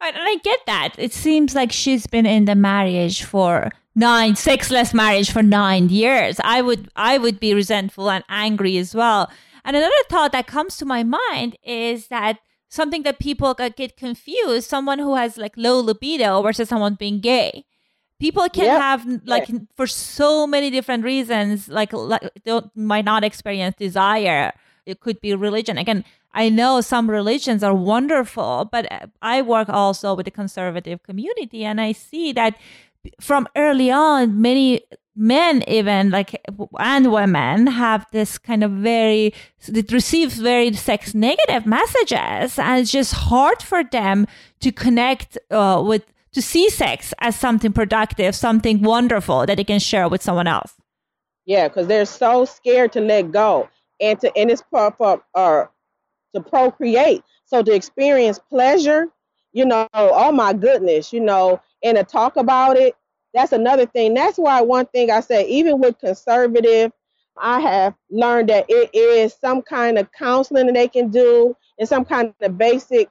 And 0.02 0.16
I 0.18 0.36
get 0.42 0.60
that. 0.66 0.94
It 0.98 1.12
seems 1.12 1.54
like 1.54 1.72
she's 1.72 2.06
been 2.06 2.26
in 2.26 2.44
the 2.44 2.54
marriage 2.54 3.24
for 3.24 3.70
nine, 3.94 4.36
sexless 4.36 4.94
marriage 4.94 5.30
for 5.30 5.42
nine 5.42 5.88
years. 5.88 6.40
I 6.42 6.62
would, 6.62 6.90
I 6.96 7.18
would 7.18 7.40
be 7.40 7.54
resentful 7.54 8.10
and 8.10 8.24
angry 8.28 8.78
as 8.78 8.94
well. 8.94 9.30
And 9.64 9.76
another 9.76 9.92
thought 10.08 10.32
that 10.32 10.46
comes 10.46 10.76
to 10.78 10.86
my 10.86 11.02
mind 11.02 11.56
is 11.62 12.08
that 12.08 12.38
something 12.70 13.02
that 13.02 13.18
people 13.18 13.52
get 13.54 13.98
confused: 13.98 14.66
someone 14.66 14.98
who 14.98 15.16
has 15.16 15.36
like 15.36 15.52
low 15.56 15.80
libido 15.80 16.40
versus 16.40 16.70
someone 16.70 16.94
being 16.94 17.20
gay 17.20 17.66
people 18.20 18.48
can 18.50 18.66
yep. 18.66 18.80
have 18.80 19.20
like 19.24 19.48
yeah. 19.48 19.58
for 19.74 19.86
so 19.86 20.46
many 20.46 20.70
different 20.70 21.02
reasons 21.02 21.68
like, 21.68 21.92
like 21.92 22.30
they 22.44 22.60
might 22.76 23.04
not 23.04 23.24
experience 23.24 23.74
desire 23.76 24.52
it 24.86 25.00
could 25.00 25.20
be 25.20 25.34
religion 25.34 25.78
again 25.78 26.04
i 26.32 26.48
know 26.48 26.80
some 26.80 27.10
religions 27.10 27.64
are 27.64 27.74
wonderful 27.74 28.68
but 28.70 28.90
uh, 28.92 29.06
i 29.22 29.42
work 29.42 29.68
also 29.68 30.14
with 30.14 30.26
the 30.26 30.30
conservative 30.30 31.02
community 31.02 31.64
and 31.64 31.80
i 31.80 31.90
see 31.90 32.30
that 32.32 32.54
from 33.20 33.48
early 33.56 33.90
on 33.90 34.40
many 34.40 34.82
men 35.20 35.62
even 35.68 36.10
like 36.10 36.40
and 36.78 37.12
women 37.12 37.66
have 37.66 38.06
this 38.10 38.38
kind 38.38 38.64
of 38.64 38.70
very 38.70 39.32
they 39.68 39.84
receive 39.92 40.32
very 40.32 40.72
sex 40.72 41.14
negative 41.14 41.66
messages 41.66 42.58
and 42.58 42.80
it's 42.80 42.90
just 42.90 43.12
hard 43.12 43.62
for 43.62 43.84
them 43.84 44.26
to 44.60 44.72
connect 44.72 45.36
uh, 45.50 45.82
with 45.84 46.04
to 46.32 46.42
see 46.42 46.70
sex 46.70 47.12
as 47.20 47.36
something 47.36 47.72
productive, 47.72 48.34
something 48.34 48.82
wonderful 48.82 49.46
that 49.46 49.56
they 49.56 49.64
can 49.64 49.80
share 49.80 50.08
with 50.08 50.22
someone 50.22 50.46
else. 50.46 50.74
Yeah, 51.44 51.68
because 51.68 51.86
they're 51.86 52.04
so 52.04 52.44
scared 52.44 52.92
to 52.92 53.00
let 53.00 53.32
go 53.32 53.68
and 54.00 54.18
to 54.20 54.36
and 54.36 54.50
it's 54.50 54.62
for, 54.70 54.92
for 54.92 55.22
uh, 55.34 55.64
to 56.34 56.40
procreate. 56.40 57.22
So 57.44 57.62
to 57.62 57.74
experience 57.74 58.38
pleasure, 58.38 59.08
you 59.52 59.64
know, 59.64 59.88
oh 59.92 60.30
my 60.30 60.52
goodness, 60.52 61.12
you 61.12 61.20
know, 61.20 61.60
and 61.82 61.96
to 61.96 62.04
talk 62.04 62.36
about 62.36 62.76
it, 62.76 62.94
that's 63.34 63.52
another 63.52 63.86
thing. 63.86 64.14
That's 64.14 64.38
why 64.38 64.60
one 64.62 64.86
thing 64.86 65.10
I 65.10 65.20
say, 65.20 65.46
even 65.48 65.80
with 65.80 65.98
conservative, 65.98 66.92
I 67.36 67.60
have 67.60 67.94
learned 68.10 68.48
that 68.50 68.66
it 68.68 68.94
is 68.94 69.34
some 69.34 69.62
kind 69.62 69.98
of 69.98 70.10
counseling 70.12 70.66
that 70.66 70.74
they 70.74 70.88
can 70.88 71.10
do 71.10 71.56
and 71.78 71.88
some 71.88 72.04
kind 72.04 72.34
of 72.42 72.58
basic 72.58 73.08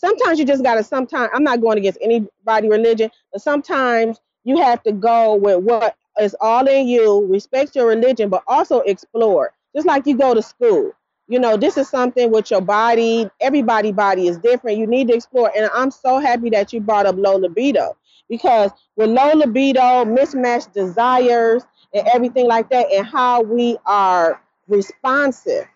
sometimes 0.00 0.38
you 0.38 0.44
just 0.44 0.62
gotta 0.64 0.82
sometimes 0.82 1.30
I'm 1.34 1.44
not 1.44 1.60
going 1.60 1.78
against 1.78 1.98
anybody 2.02 2.68
religion, 2.68 3.10
but 3.32 3.42
sometimes 3.42 4.18
you 4.44 4.56
have 4.58 4.82
to 4.84 4.92
go 4.92 5.34
with 5.34 5.62
what 5.62 5.94
is 6.20 6.34
all 6.40 6.66
in 6.66 6.88
you, 6.88 7.26
respect 7.26 7.76
your 7.76 7.86
religion, 7.86 8.30
but 8.30 8.42
also 8.46 8.80
explore. 8.80 9.52
Just 9.74 9.86
like 9.86 10.06
you 10.06 10.16
go 10.16 10.34
to 10.34 10.42
school. 10.42 10.92
You 11.30 11.38
know, 11.38 11.56
this 11.56 11.78
is 11.78 11.88
something 11.88 12.32
with 12.32 12.50
your 12.50 12.60
body. 12.60 13.30
Everybody 13.40 13.92
body 13.92 14.28
is 14.28 14.38
different. 14.38 14.78
You 14.78 14.88
need 14.88 15.08
to 15.08 15.14
explore. 15.14 15.52
And 15.56 15.70
I'm 15.72 15.92
so 15.92 16.18
happy 16.18 16.50
that 16.50 16.72
you 16.72 16.80
brought 16.80 17.06
up 17.06 17.16
low 17.16 17.36
libido 17.36 17.96
because 18.28 18.72
with 18.96 19.10
low 19.10 19.34
libido, 19.34 20.04
mismatched 20.04 20.74
desires, 20.74 21.64
and 21.94 22.06
everything 22.08 22.46
like 22.48 22.68
that, 22.70 22.88
and 22.92 23.06
how 23.06 23.42
we 23.42 23.78
are 23.86 24.42
responsive 24.68 25.66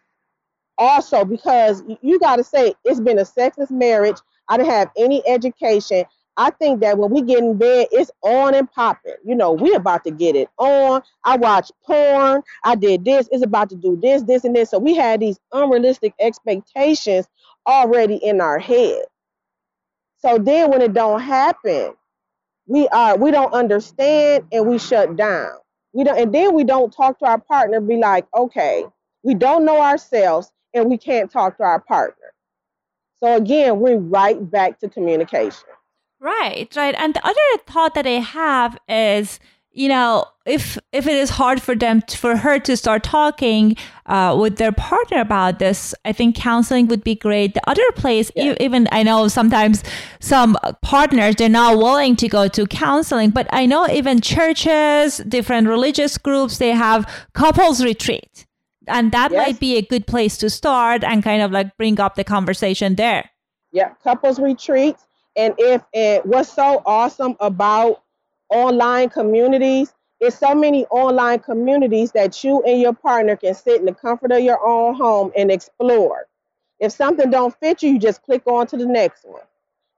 also 0.79 1.25
because 1.25 1.83
you 2.03 2.19
got 2.19 2.37
to 2.37 2.45
say 2.45 2.75
it's 2.85 3.01
been 3.01 3.21
a 3.21 3.25
sexless 3.25 3.71
marriage. 3.71 4.17
I 4.49 4.57
didn't 4.57 4.71
have 4.71 4.91
any 4.97 5.23
education. 5.27 6.05
I 6.37 6.51
think 6.51 6.81
that 6.81 6.99
when 6.99 7.11
we 7.11 7.23
get 7.23 7.39
in 7.39 7.57
bed, 7.59 7.89
it's 7.93 8.11
on 8.23 8.55
and 8.55 8.71
popping. 8.71 9.15
You 9.25 9.37
know, 9.37 9.53
we 9.53 9.75
about 9.75 10.05
to 10.05 10.11
get 10.11 10.37
it 10.37 10.49
on. 10.59 11.03
I 11.25 11.37
watch 11.37 11.71
porn. 11.85 12.43
I 12.65 12.75
did 12.75 13.05
this. 13.05 13.29
It's 13.31 13.45
about 13.45 13.71
to 13.71 13.77
do 13.77 13.99
this, 14.03 14.23
this, 14.23 14.45
and 14.45 14.55
this. 14.55 14.71
So 14.71 14.79
we 14.79 14.97
had 14.97 15.21
these 15.21 15.39
unrealistic 15.53 16.15
expectations 16.21 17.27
already 17.67 18.17
in 18.17 18.41
our 18.41 18.59
head. 18.59 19.03
So 20.19 20.39
then 20.39 20.71
when 20.71 20.83
it 20.83 20.93
don't 20.95 21.21
happen, 21.21 21.95
we 22.67 22.89
are 22.89 23.17
we 23.17 23.31
don't 23.31 23.53
understand 23.53 24.45
and 24.53 24.67
we 24.67 24.79
shut 24.79 25.17
down. 25.17 25.53
We 25.93 26.05
don't 26.05 26.19
and 26.19 26.35
then 26.35 26.55
we 26.55 26.65
don't 26.65 26.93
talk 26.93 27.19
to 27.21 27.27
our 27.27 27.39
partner, 27.41 27.81
be 27.81 27.99
like, 27.99 28.27
okay, 28.37 28.85
we 29.23 29.35
don't 29.35 29.65
know 29.65 29.81
ourselves 29.81 30.51
and 30.73 30.89
we 30.91 30.99
can't 30.99 31.31
talk 31.31 31.59
to 31.59 31.63
our 31.63 31.81
partner. 31.81 32.33
So 33.21 33.37
again, 33.37 33.81
we're 33.81 33.99
right 33.99 34.39
back 34.51 34.81
to 34.81 34.89
communication. 34.89 35.69
Right, 36.21 36.69
right. 36.77 36.95
And 36.99 37.15
the 37.15 37.27
other 37.27 37.63
thought 37.67 37.95
that 37.95 38.07
I 38.07 38.21
have 38.21 38.79
is, 38.89 39.39
you 39.73 39.89
know, 39.89 40.25
if 40.47 40.79
if 40.93 41.07
it 41.07 41.17
is 41.17 41.31
hard 41.31 41.61
for 41.61 41.75
them 41.75 42.01
to, 42.03 42.17
for 42.17 42.37
her 42.37 42.59
to 42.61 42.77
start 42.77 43.03
talking 43.03 43.77
uh, 44.07 44.37
with 44.39 44.57
their 44.57 44.73
partner 44.73 45.21
about 45.21 45.59
this, 45.59 45.95
I 46.05 46.13
think 46.13 46.37
counseling 46.37 46.87
would 46.89 47.05
be 47.05 47.15
great. 47.15 47.55
The 47.55 47.69
other 47.69 47.91
place, 47.93 48.31
yeah. 48.37 48.55
even 48.61 48.89
I 48.93 49.03
know 49.03 49.29
sometimes 49.29 49.83
some 50.21 50.57
partners 50.83 51.35
they're 51.37 51.49
not 51.49 51.77
willing 51.77 52.17
to 52.17 52.29
go 52.29 52.49
to 52.49 52.67
counseling, 52.67 53.31
but 53.31 53.47
I 53.51 53.67
know 53.67 53.87
even 53.89 54.21
churches, 54.21 55.19
different 55.19 55.69
religious 55.69 56.17
groups, 56.17 56.59
they 56.59 56.71
have 56.71 57.07
couples 57.35 57.83
retreat 57.85 58.47
and 58.87 59.13
that 59.13 59.33
yes. 59.33 59.47
might 59.47 59.61
be 59.61 59.77
a 59.77 59.83
good 59.83 60.07
place 60.07 60.37
to 60.39 60.51
start 60.51 61.05
and 61.05 61.23
kind 61.23 61.43
of 61.43 61.53
like 61.53 61.77
bring 61.77 62.01
up 62.01 62.15
the 62.15 62.25
conversation 62.25 62.97
there 62.97 63.31
yeah 63.73 63.91
couples 64.03 64.39
retreats 64.39 65.05
and 65.37 65.55
if 65.59 65.83
and 65.95 66.23
what's 66.25 66.53
so 66.53 66.83
awesome 66.87 67.37
about 67.41 68.03
online 68.51 69.09
communities 69.09 69.95
is 70.21 70.35
so 70.37 70.55
many 70.55 70.87
online 70.87 71.41
communities 71.41 72.13
that 72.13 72.43
you 72.45 72.63
and 72.63 72.81
your 72.81 72.95
partner 72.95 73.37
can 73.37 73.55
sit 73.55 73.81
in 73.81 73.87
the 73.87 73.95
comfort 73.95 74.33
of 74.33 74.41
your 74.41 74.65
own 74.67 74.95
home 74.95 75.33
and 75.37 75.51
explore. 75.51 76.27
If 76.81 76.93
something 76.93 77.31
don't 77.31 77.55
fit 77.61 77.83
you 77.83 77.91
you 77.91 77.99
just 77.99 78.23
click 78.23 78.43
on 78.47 78.67
to 78.69 78.77
the 78.77 78.87
next 78.87 79.25
one. 79.25 79.43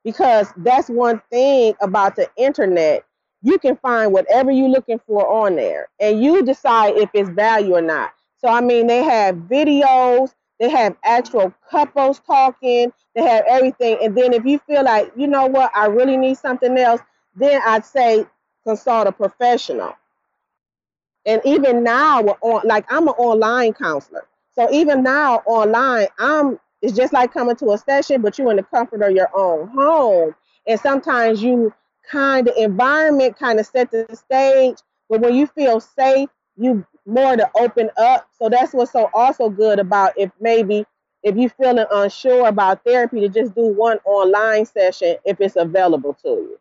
Because 0.04 0.52
that's 0.58 0.88
one 0.88 1.20
thing 1.30 1.74
about 1.80 2.16
the 2.16 2.28
internet. 2.36 3.04
You 3.42 3.58
can 3.58 3.76
find 3.76 4.12
whatever 4.12 4.50
you're 4.50 4.68
looking 4.68 5.00
for 5.06 5.28
on 5.28 5.56
there 5.56 5.88
and 6.00 6.22
you 6.22 6.44
decide 6.44 6.96
if 6.96 7.10
it's 7.12 7.28
value 7.28 7.74
or 7.74 7.82
not. 7.82 8.12
So, 8.38 8.48
I 8.48 8.60
mean, 8.60 8.86
they 8.86 9.02
have 9.02 9.34
videos, 9.36 10.34
they 10.58 10.70
have 10.70 10.96
actual 11.04 11.52
couples 11.70 12.20
talking, 12.20 12.92
they 13.14 13.22
have 13.22 13.44
everything. 13.48 13.98
And 14.02 14.16
then 14.16 14.32
if 14.32 14.44
you 14.44 14.58
feel 14.60 14.84
like, 14.84 15.12
you 15.16 15.26
know 15.26 15.46
what, 15.46 15.70
I 15.74 15.86
really 15.86 16.16
need 16.16 16.38
something 16.38 16.76
else, 16.78 17.00
then 17.34 17.60
I'd 17.66 17.84
say 17.84 18.26
consult 18.64 19.06
a 19.06 19.12
professional. 19.12 19.94
And 21.26 21.42
even 21.44 21.82
now, 21.82 22.22
we're 22.22 22.36
on, 22.40 22.66
like 22.66 22.86
I'm 22.88 23.08
an 23.08 23.14
online 23.14 23.74
counselor. 23.74 24.26
So 24.54 24.70
even 24.72 25.02
now, 25.02 25.42
online, 25.46 26.06
I'm 26.18 26.58
it's 26.82 26.96
just 26.96 27.12
like 27.12 27.32
coming 27.32 27.56
to 27.56 27.72
a 27.72 27.78
session, 27.78 28.22
but 28.22 28.38
you're 28.38 28.50
in 28.50 28.56
the 28.56 28.62
comfort 28.62 29.02
of 29.02 29.10
your 29.10 29.30
own 29.34 29.68
home. 29.68 30.34
And 30.66 30.78
sometimes 30.78 31.42
you 31.42 31.72
kind 32.10 32.48
of 32.48 32.56
environment 32.56 33.38
kind 33.38 33.58
of 33.58 33.66
set 33.66 33.90
the 33.90 34.06
stage, 34.14 34.76
but 35.08 35.20
when 35.20 35.34
you 35.34 35.46
feel 35.46 35.80
safe, 35.80 36.28
you 36.56 36.86
more 37.06 37.36
to 37.36 37.48
open 37.58 37.90
up. 37.96 38.28
So 38.38 38.48
that's 38.48 38.72
what's 38.72 38.92
so 38.92 39.08
also 39.14 39.48
good 39.48 39.78
about 39.78 40.12
if 40.16 40.30
maybe 40.40 40.84
if 41.22 41.36
you're 41.36 41.50
feeling 41.50 41.86
unsure 41.90 42.46
about 42.46 42.84
therapy 42.84 43.20
to 43.20 43.28
just 43.28 43.54
do 43.54 43.66
one 43.66 43.98
online 44.04 44.66
session 44.66 45.16
if 45.24 45.40
it's 45.40 45.56
available 45.56 46.14
to 46.22 46.28
you. 46.28 46.58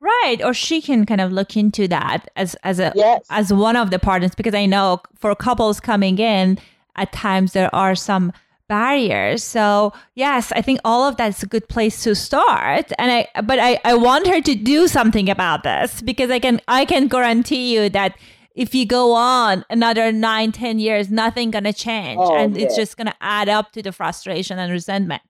Right, 0.00 0.38
or 0.42 0.54
she 0.54 0.80
can 0.80 1.04
kind 1.04 1.20
of 1.20 1.30
look 1.30 1.56
into 1.56 1.86
that 1.88 2.30
as 2.34 2.54
as 2.62 2.78
a 2.78 2.92
yes. 2.94 3.26
as 3.28 3.52
one 3.52 3.76
of 3.76 3.90
the 3.90 3.98
partners 3.98 4.34
because 4.34 4.54
I 4.54 4.64
know 4.64 5.02
for 5.14 5.34
couples 5.34 5.78
coming 5.78 6.18
in 6.18 6.58
at 6.96 7.12
times 7.12 7.52
there 7.52 7.74
are 7.74 7.94
some 7.94 8.32
barriers. 8.66 9.44
So 9.44 9.92
yes, 10.14 10.52
I 10.52 10.62
think 10.62 10.80
all 10.86 11.06
of 11.06 11.18
that's 11.18 11.42
a 11.42 11.46
good 11.46 11.68
place 11.68 12.02
to 12.04 12.14
start. 12.14 12.90
And 12.98 13.12
I 13.12 13.42
but 13.42 13.58
I, 13.58 13.78
I 13.84 13.94
want 13.94 14.26
her 14.26 14.40
to 14.40 14.54
do 14.54 14.88
something 14.88 15.28
about 15.28 15.64
this 15.64 16.00
because 16.00 16.30
I 16.30 16.38
can 16.38 16.62
I 16.66 16.86
can 16.86 17.06
guarantee 17.08 17.74
you 17.74 17.90
that 17.90 18.16
if 18.60 18.74
you 18.74 18.84
go 18.84 19.12
on 19.14 19.64
another 19.70 20.12
nine, 20.12 20.52
ten 20.52 20.78
years, 20.78 21.10
nothing 21.10 21.50
gonna 21.50 21.72
change, 21.72 22.20
oh, 22.22 22.36
and 22.36 22.54
yeah. 22.54 22.66
it's 22.66 22.76
just 22.76 22.98
gonna 22.98 23.14
add 23.18 23.48
up 23.48 23.72
to 23.72 23.82
the 23.82 23.90
frustration 23.90 24.58
and 24.58 24.70
resentment. 24.70 25.22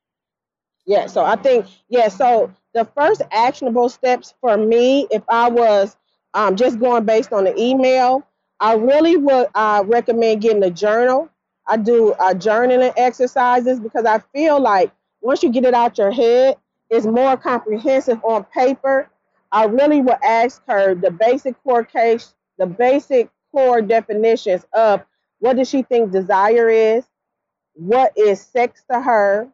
Yeah. 0.84 1.06
So 1.06 1.24
I 1.24 1.36
think 1.36 1.66
yeah. 1.88 2.08
So 2.08 2.52
the 2.74 2.84
first 2.96 3.22
actionable 3.30 3.88
steps 3.88 4.34
for 4.40 4.56
me, 4.56 5.06
if 5.12 5.22
I 5.28 5.48
was 5.48 5.96
um, 6.34 6.56
just 6.56 6.80
going 6.80 7.04
based 7.04 7.32
on 7.32 7.44
the 7.44 7.56
email, 7.56 8.26
I 8.58 8.74
really 8.74 9.16
would 9.16 9.46
uh, 9.54 9.84
recommend 9.86 10.42
getting 10.42 10.64
a 10.64 10.70
journal. 10.70 11.30
I 11.68 11.76
do 11.76 12.12
uh, 12.14 12.34
journaling 12.34 12.92
exercises 12.96 13.78
because 13.78 14.06
I 14.06 14.18
feel 14.34 14.60
like 14.60 14.90
once 15.20 15.44
you 15.44 15.52
get 15.52 15.64
it 15.64 15.74
out 15.74 15.98
your 15.98 16.10
head, 16.10 16.56
it's 16.90 17.06
more 17.06 17.36
comprehensive 17.36 18.18
on 18.24 18.42
paper. 18.52 19.08
I 19.52 19.66
really 19.66 20.00
would 20.00 20.18
ask 20.24 20.62
her 20.66 20.96
the 20.96 21.12
basic 21.12 21.62
core 21.62 21.84
case, 21.84 22.34
the 22.60 22.66
basic 22.66 23.30
core 23.52 23.80
definitions 23.80 24.66
of 24.74 25.02
what 25.40 25.56
does 25.56 25.68
she 25.68 25.82
think 25.82 26.12
desire 26.12 26.68
is, 26.68 27.04
what 27.72 28.12
is 28.16 28.38
sex 28.38 28.84
to 28.92 29.00
her, 29.00 29.48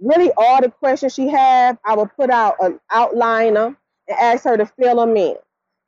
really 0.00 0.30
all 0.36 0.60
the 0.62 0.70
questions 0.70 1.12
she 1.12 1.28
have. 1.28 1.76
I 1.84 1.96
would 1.96 2.14
put 2.16 2.30
out 2.30 2.54
an 2.60 2.78
outliner 2.92 3.76
and 4.08 4.18
ask 4.18 4.44
her 4.44 4.56
to 4.56 4.64
fill 4.64 4.96
them 4.96 5.16
in 5.16 5.34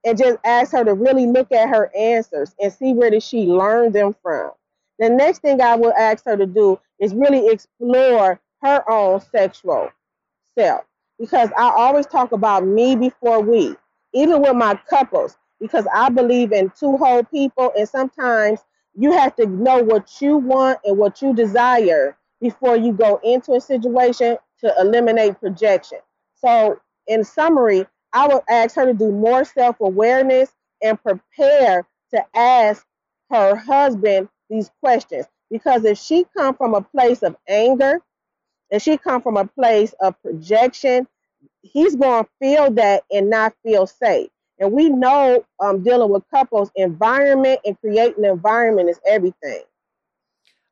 and 0.04 0.18
just 0.18 0.38
ask 0.44 0.72
her 0.72 0.84
to 0.84 0.94
really 0.94 1.26
look 1.26 1.52
at 1.52 1.68
her 1.68 1.92
answers 1.96 2.54
and 2.60 2.72
see 2.72 2.92
where 2.92 3.10
did 3.10 3.22
she 3.22 3.46
learn 3.46 3.92
them 3.92 4.14
from. 4.20 4.50
The 4.98 5.08
next 5.10 5.40
thing 5.42 5.60
I 5.60 5.76
will 5.76 5.94
ask 5.94 6.24
her 6.24 6.37
to 6.37 6.46
do 6.46 6.80
is 6.98 7.14
really 7.14 7.48
explore 7.48 8.40
her 8.62 8.90
own 8.90 9.20
sexual 9.20 9.90
self 10.58 10.84
because 11.20 11.50
I 11.56 11.70
always 11.70 12.06
talk 12.06 12.32
about 12.32 12.66
me 12.66 12.96
before 12.96 13.40
we, 13.40 13.76
even 14.12 14.42
with 14.42 14.56
my 14.56 14.74
couples, 14.90 15.37
because 15.64 15.87
I 15.94 16.11
believe 16.11 16.53
in 16.53 16.70
two 16.79 16.98
whole 16.98 17.24
people 17.24 17.72
and 17.77 17.88
sometimes 17.88 18.61
you 18.94 19.12
have 19.12 19.35
to 19.37 19.46
know 19.46 19.83
what 19.83 20.20
you 20.20 20.37
want 20.37 20.79
and 20.85 20.98
what 20.98 21.22
you 21.22 21.35
desire 21.35 22.18
before 22.42 22.77
you 22.77 22.92
go 22.92 23.18
into 23.24 23.55
a 23.55 23.62
situation 23.62 24.37
to 24.61 24.74
eliminate 24.79 25.40
projection. 25.40 26.00
So, 26.37 26.81
in 27.07 27.24
summary, 27.24 27.87
I 28.12 28.29
would 28.29 28.42
ask 28.50 28.77
her 28.77 28.85
to 28.87 28.92
do 28.94 29.11
more 29.11 29.44
self 29.44 29.81
awareness 29.81 30.53
and 30.83 31.03
prepare 31.03 31.87
to 32.12 32.24
ask 32.37 32.87
her 33.31 33.57
husband 33.57 34.29
these 34.50 34.70
questions. 34.83 35.27
Because 35.50 35.87
if 35.87 35.98
she 35.98 36.27
come 36.37 36.55
from 36.57 36.74
a 36.74 36.83
place 36.83 37.22
of 37.22 37.37
anger, 37.48 38.03
and 38.70 38.83
she 38.83 38.98
come 38.98 39.22
from 39.22 39.38
a 39.38 39.46
place 39.46 39.94
of 40.00 40.20
projection, 40.22 41.09
he's 41.62 41.96
going 41.96 42.24
to 42.24 42.31
feel 42.40 42.70
that 42.72 43.05
and 43.11 43.31
not 43.31 43.55
feel 43.64 43.87
safe. 43.87 44.31
And 44.64 44.72
we 44.72 44.88
know 44.88 45.44
um, 45.61 45.85
dealing 45.85 46.11
with 46.11 46.24
couples, 46.31 46.70
environment 46.77 47.61
and 47.66 47.79
creating 47.81 48.24
environment 48.24 48.90
is 48.90 49.00
everything. 49.07 49.62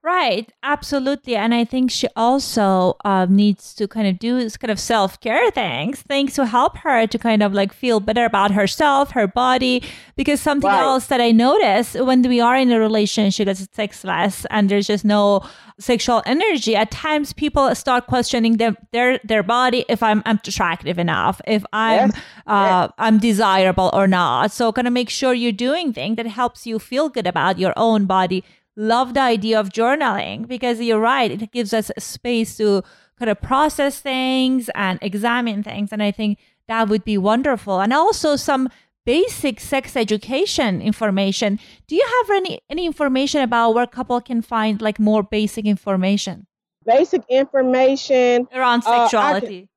Right, 0.05 0.53
absolutely. 0.65 1.37
And 1.37 1.55
I 1.55 1.65
think 1.65 1.93
she 1.93 2.09
also 2.17 2.97
uh, 3.05 3.27
needs 3.31 3.73
to 3.75 3.87
kind 3.87 4.09
of 4.09 4.19
do 4.19 4.37
this 4.41 4.57
kind 4.57 4.73
of 4.73 4.81
self 4.81 5.21
care 5.21 5.49
things, 5.53 6.03
things 6.03 6.35
to 6.35 6.47
help 6.47 6.77
her 6.79 7.07
to 7.07 7.19
kind 7.19 7.41
of 7.41 7.53
like 7.53 7.73
feel 7.73 8.01
better 8.01 8.25
about 8.25 8.51
herself, 8.51 9.13
her 9.13 9.29
body. 9.29 9.81
Because 10.17 10.41
something 10.41 10.69
right. 10.69 10.81
else 10.81 11.07
that 11.07 11.21
I 11.21 11.31
notice 11.31 11.95
when 11.95 12.23
we 12.23 12.41
are 12.41 12.57
in 12.57 12.73
a 12.73 12.81
relationship 12.81 13.47
that's 13.47 13.69
sexless 13.73 14.45
and 14.51 14.69
there's 14.69 14.89
just 14.89 15.05
no 15.05 15.49
sexual 15.79 16.21
energy, 16.27 16.75
at 16.75 16.91
times 16.91 17.33
people 17.33 17.73
start 17.77 18.09
questioning 18.09 18.57
their 18.57 18.77
their, 18.91 19.21
their 19.23 19.45
body 19.45 19.85
if 19.89 20.03
I'm, 20.03 20.21
I'm 20.27 20.41
attractive 20.45 20.99
enough, 20.99 21.41
if 21.47 21.65
I'm 21.73 22.11
yes. 22.11 22.21
Uh, 22.49 22.89
yes. 22.89 22.93
I'm 22.99 23.19
desirable 23.19 23.91
or 23.93 24.09
not. 24.09 24.51
So 24.51 24.73
kind 24.73 24.89
of 24.89 24.93
make 24.93 25.11
sure 25.11 25.33
you're 25.33 25.53
doing 25.53 25.93
things 25.93 26.17
that 26.17 26.27
helps 26.27 26.67
you 26.67 26.81
feel 26.81 27.09
good 27.09 27.29
about 27.29 27.61
your 27.61 27.73
own 27.77 28.07
body 28.07 28.43
love 28.77 29.15
the 29.15 29.21
idea 29.21 29.59
of 29.59 29.69
journaling 29.69 30.47
because 30.47 30.81
you're 30.81 31.01
right. 31.01 31.31
It 31.31 31.53
gives 31.53 31.73
us 31.73 31.91
a 31.97 32.01
space 32.01 32.57
to 32.57 32.83
kind 33.19 33.31
of 33.31 33.41
process 33.41 34.01
things 34.01 34.71
and 34.75 34.99
examine 35.03 35.63
things. 35.63 35.93
And 35.93 36.03
I 36.03 36.11
think 36.11 36.39
that 36.69 36.89
would 36.89 37.05
be 37.05 37.19
wonderful. 37.19 37.81
And 37.81 37.93
also 37.93 38.37
some 38.37 38.69
basic 39.05 39.61
sex 39.61 39.97
education 39.97 40.81
information. 40.81 41.59
Do 41.87 41.97
you 41.97 42.07
have 42.19 42.37
any, 42.37 42.61
any 42.71 42.87
information 42.87 43.43
about 43.43 43.73
where 43.75 43.87
couple 43.87 44.21
can 44.21 44.43
find 44.43 44.81
like 44.81 44.99
more 44.99 45.23
basic 45.23 45.67
information? 45.67 46.47
Basic 46.85 47.23
information 47.29 48.49
around 48.53 48.83
sexuality. 48.83 49.69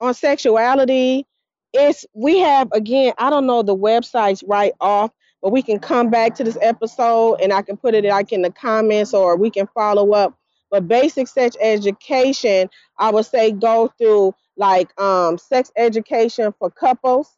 Uh, 0.00 0.06
on 0.06 0.14
sexuality. 0.14 1.26
It's 1.72 2.06
we 2.14 2.38
have 2.38 2.68
again, 2.72 3.12
I 3.18 3.28
don't 3.28 3.46
know 3.46 3.62
the 3.62 3.76
websites 3.76 4.42
right 4.46 4.72
off, 4.80 5.10
but 5.42 5.52
we 5.52 5.62
can 5.62 5.78
come 5.78 6.10
back 6.10 6.34
to 6.36 6.44
this 6.44 6.58
episode 6.60 7.36
and 7.40 7.52
I 7.52 7.62
can 7.62 7.76
put 7.76 7.94
it 7.94 8.04
like 8.04 8.32
in 8.32 8.42
the 8.42 8.50
comments 8.50 9.14
or 9.14 9.36
we 9.36 9.50
can 9.50 9.66
follow 9.68 10.12
up. 10.12 10.36
But 10.70 10.88
basic 10.88 11.28
sex 11.28 11.56
education, 11.60 12.68
I 12.98 13.10
would 13.10 13.26
say 13.26 13.52
go 13.52 13.92
through 13.98 14.34
like 14.56 14.98
um, 15.00 15.38
sex 15.38 15.70
education 15.76 16.52
for 16.58 16.70
couples. 16.70 17.36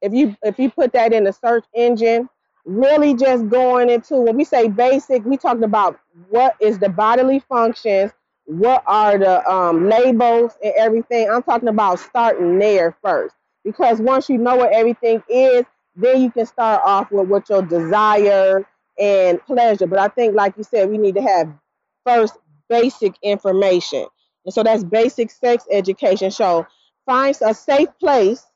If 0.00 0.12
you 0.14 0.36
if 0.42 0.58
you 0.58 0.70
put 0.70 0.92
that 0.92 1.12
in 1.12 1.24
the 1.24 1.32
search 1.32 1.64
engine, 1.74 2.28
really 2.64 3.14
just 3.14 3.48
going 3.48 3.90
into 3.90 4.16
when 4.16 4.36
we 4.36 4.44
say 4.44 4.68
basic, 4.68 5.24
we 5.24 5.36
talking 5.36 5.64
about 5.64 5.98
what 6.28 6.54
is 6.60 6.78
the 6.78 6.88
bodily 6.88 7.40
functions, 7.40 8.12
what 8.44 8.82
are 8.86 9.18
the 9.18 9.46
um, 9.50 9.88
labels 9.88 10.52
and 10.62 10.72
everything. 10.76 11.28
I'm 11.30 11.42
talking 11.42 11.68
about 11.68 11.98
starting 11.98 12.58
there 12.58 12.96
first 13.02 13.34
because 13.64 14.00
once 14.00 14.28
you 14.28 14.38
know 14.38 14.56
what 14.56 14.72
everything 14.72 15.22
is, 15.28 15.64
then 15.96 16.22
you 16.22 16.30
can 16.30 16.46
start 16.46 16.82
off 16.84 17.10
with 17.10 17.28
what 17.28 17.48
your 17.48 17.62
desire 17.62 18.66
and 18.98 19.40
pleasure. 19.46 19.86
But 19.86 19.98
I 19.98 20.08
think, 20.08 20.34
like 20.34 20.54
you 20.56 20.64
said, 20.64 20.90
we 20.90 20.98
need 20.98 21.14
to 21.16 21.22
have 21.22 21.52
first 22.04 22.36
basic 22.68 23.14
information. 23.22 24.06
And 24.44 24.54
so 24.54 24.62
that's 24.62 24.84
basic 24.84 25.30
sex 25.30 25.64
education. 25.70 26.30
So 26.30 26.66
find 27.06 27.36
a 27.44 27.54
safe 27.54 27.88
place 27.98 28.46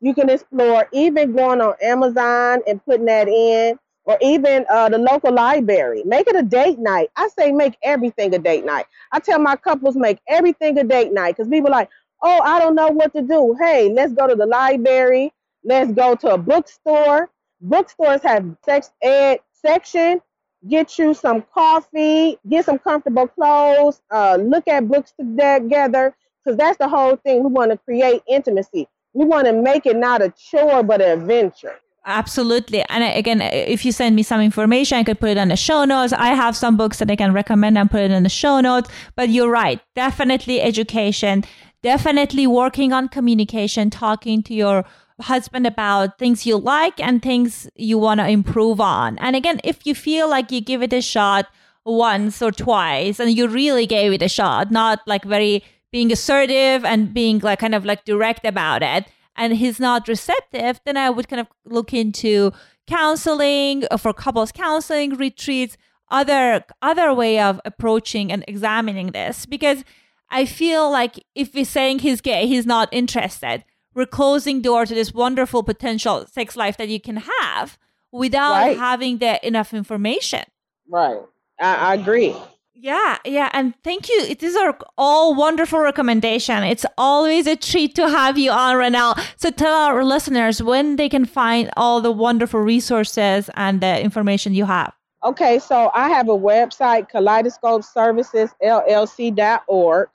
you 0.00 0.14
can 0.14 0.28
explore, 0.30 0.88
even 0.92 1.32
going 1.34 1.60
on 1.60 1.74
Amazon 1.82 2.60
and 2.66 2.84
putting 2.84 3.06
that 3.06 3.28
in, 3.28 3.78
or 4.04 4.18
even 4.22 4.64
uh, 4.70 4.88
the 4.88 4.98
local 4.98 5.32
library. 5.32 6.02
Make 6.04 6.28
it 6.28 6.36
a 6.36 6.42
date 6.42 6.78
night. 6.78 7.10
I 7.16 7.28
say 7.28 7.52
make 7.52 7.76
everything 7.82 8.34
a 8.34 8.38
date 8.38 8.64
night. 8.64 8.86
I 9.12 9.18
tell 9.20 9.38
my 9.38 9.56
couples 9.56 9.96
make 9.96 10.18
everything 10.28 10.78
a 10.78 10.84
date 10.84 11.12
night 11.12 11.36
because 11.36 11.48
people 11.48 11.70
like, 11.70 11.88
oh, 12.22 12.40
I 12.42 12.60
don't 12.60 12.74
know 12.74 12.88
what 12.88 13.12
to 13.14 13.22
do. 13.22 13.56
Hey, 13.60 13.90
let's 13.92 14.12
go 14.12 14.28
to 14.28 14.34
the 14.36 14.46
library 14.46 15.32
Let's 15.66 15.92
go 15.92 16.14
to 16.14 16.28
a 16.34 16.38
bookstore. 16.38 17.28
Bookstores 17.60 18.22
have 18.22 18.56
sex 18.64 18.92
ed 19.02 19.40
section. 19.52 20.22
Get 20.68 20.98
you 20.98 21.12
some 21.12 21.44
coffee, 21.52 22.38
get 22.48 22.64
some 22.64 22.78
comfortable 22.78 23.28
clothes, 23.28 24.00
uh, 24.10 24.36
look 24.40 24.66
at 24.66 24.88
books 24.88 25.12
together, 25.20 26.16
because 26.44 26.56
that's 26.56 26.78
the 26.78 26.88
whole 26.88 27.16
thing. 27.16 27.44
We 27.44 27.50
want 27.50 27.70
to 27.72 27.78
create 27.78 28.22
intimacy. 28.26 28.88
We 29.12 29.24
want 29.26 29.46
to 29.46 29.52
make 29.52 29.86
it 29.86 29.96
not 29.96 30.22
a 30.22 30.32
chore, 30.36 30.82
but 30.82 31.00
an 31.00 31.20
adventure. 31.20 31.74
Absolutely. 32.04 32.84
And 32.88 33.04
again, 33.04 33.42
if 33.42 33.84
you 33.84 33.92
send 33.92 34.16
me 34.16 34.22
some 34.22 34.40
information, 34.40 34.98
I 34.98 35.04
could 35.04 35.20
put 35.20 35.30
it 35.30 35.38
on 35.38 35.48
the 35.48 35.56
show 35.56 35.84
notes. 35.84 36.12
I 36.12 36.28
have 36.28 36.56
some 36.56 36.76
books 36.76 36.98
that 36.98 37.10
I 37.10 37.16
can 37.16 37.32
recommend 37.32 37.76
and 37.76 37.90
put 37.90 38.00
it 38.00 38.10
in 38.10 38.22
the 38.22 38.28
show 38.28 38.60
notes. 38.60 38.88
But 39.16 39.28
you're 39.28 39.50
right. 39.50 39.80
Definitely 39.94 40.60
education. 40.60 41.44
Definitely 41.82 42.46
working 42.46 42.92
on 42.92 43.08
communication, 43.08 43.90
talking 43.90 44.42
to 44.44 44.54
your 44.54 44.84
husband 45.20 45.66
about 45.66 46.18
things 46.18 46.46
you 46.46 46.56
like 46.56 47.00
and 47.00 47.22
things 47.22 47.68
you 47.74 47.98
want 47.98 48.20
to 48.20 48.28
improve 48.28 48.80
on. 48.80 49.18
And 49.18 49.34
again, 49.34 49.60
if 49.64 49.86
you 49.86 49.94
feel 49.94 50.28
like 50.28 50.52
you 50.52 50.60
give 50.60 50.82
it 50.82 50.92
a 50.92 51.00
shot 51.00 51.46
once 51.84 52.42
or 52.42 52.52
twice 52.52 53.18
and 53.18 53.30
you 53.36 53.48
really 53.48 53.86
gave 53.86 54.12
it 54.12 54.22
a 54.22 54.28
shot, 54.28 54.70
not 54.70 55.00
like 55.06 55.24
very 55.24 55.64
being 55.90 56.12
assertive 56.12 56.84
and 56.84 57.14
being 57.14 57.38
like 57.38 57.60
kind 57.60 57.74
of 57.74 57.84
like 57.84 58.04
direct 58.04 58.44
about 58.44 58.82
it, 58.82 59.06
and 59.36 59.54
he's 59.54 59.78
not 59.78 60.08
receptive, 60.08 60.80
then 60.84 60.96
I 60.96 61.10
would 61.10 61.28
kind 61.28 61.40
of 61.40 61.46
look 61.64 61.92
into 61.92 62.52
counseling 62.86 63.84
uh, 63.90 63.96
for 63.96 64.12
couples 64.12 64.52
counseling 64.52 65.14
retreats, 65.14 65.76
other 66.10 66.64
other 66.82 67.12
way 67.12 67.38
of 67.38 67.60
approaching 67.64 68.32
and 68.32 68.44
examining 68.46 69.12
this 69.12 69.44
because 69.46 69.84
I 70.30 70.44
feel 70.44 70.90
like 70.90 71.24
if 71.34 71.52
he's 71.52 71.68
saying 71.68 72.00
he's 72.00 72.20
gay, 72.20 72.46
he's 72.46 72.66
not 72.66 72.88
interested 72.92 73.64
we're 73.96 74.06
closing 74.06 74.60
door 74.60 74.84
to 74.84 74.94
this 74.94 75.12
wonderful 75.12 75.62
potential 75.62 76.26
sex 76.30 76.54
life 76.54 76.76
that 76.76 76.88
you 76.88 77.00
can 77.00 77.16
have 77.16 77.78
without 78.12 78.52
right. 78.52 78.76
having 78.76 79.18
the 79.18 79.44
enough 79.44 79.72
information. 79.72 80.42
Right. 80.88 81.18
I, 81.58 81.74
I 81.74 81.94
agree. 81.94 82.36
Yeah, 82.78 83.16
yeah, 83.24 83.48
and 83.54 83.72
thank 83.82 84.10
you. 84.10 84.34
These 84.34 84.54
are 84.54 84.78
all 84.98 85.34
wonderful 85.34 85.78
recommendations. 85.80 86.66
It's 86.66 86.84
always 86.98 87.46
a 87.46 87.56
treat 87.56 87.94
to 87.94 88.06
have 88.06 88.36
you 88.36 88.50
on, 88.50 88.76
Ronelle. 88.76 89.18
So 89.36 89.50
tell 89.50 89.72
our 89.72 90.04
listeners 90.04 90.62
when 90.62 90.96
they 90.96 91.08
can 91.08 91.24
find 91.24 91.70
all 91.78 92.02
the 92.02 92.12
wonderful 92.12 92.60
resources 92.60 93.48
and 93.54 93.80
the 93.80 94.00
information 94.02 94.52
you 94.52 94.66
have. 94.66 94.92
Okay, 95.24 95.58
so 95.58 95.90
I 95.94 96.10
have 96.10 96.28
a 96.28 96.36
website, 96.36 97.08
kaleidoscope 97.08 97.82
services 97.82 98.50
llc.org 98.62 100.08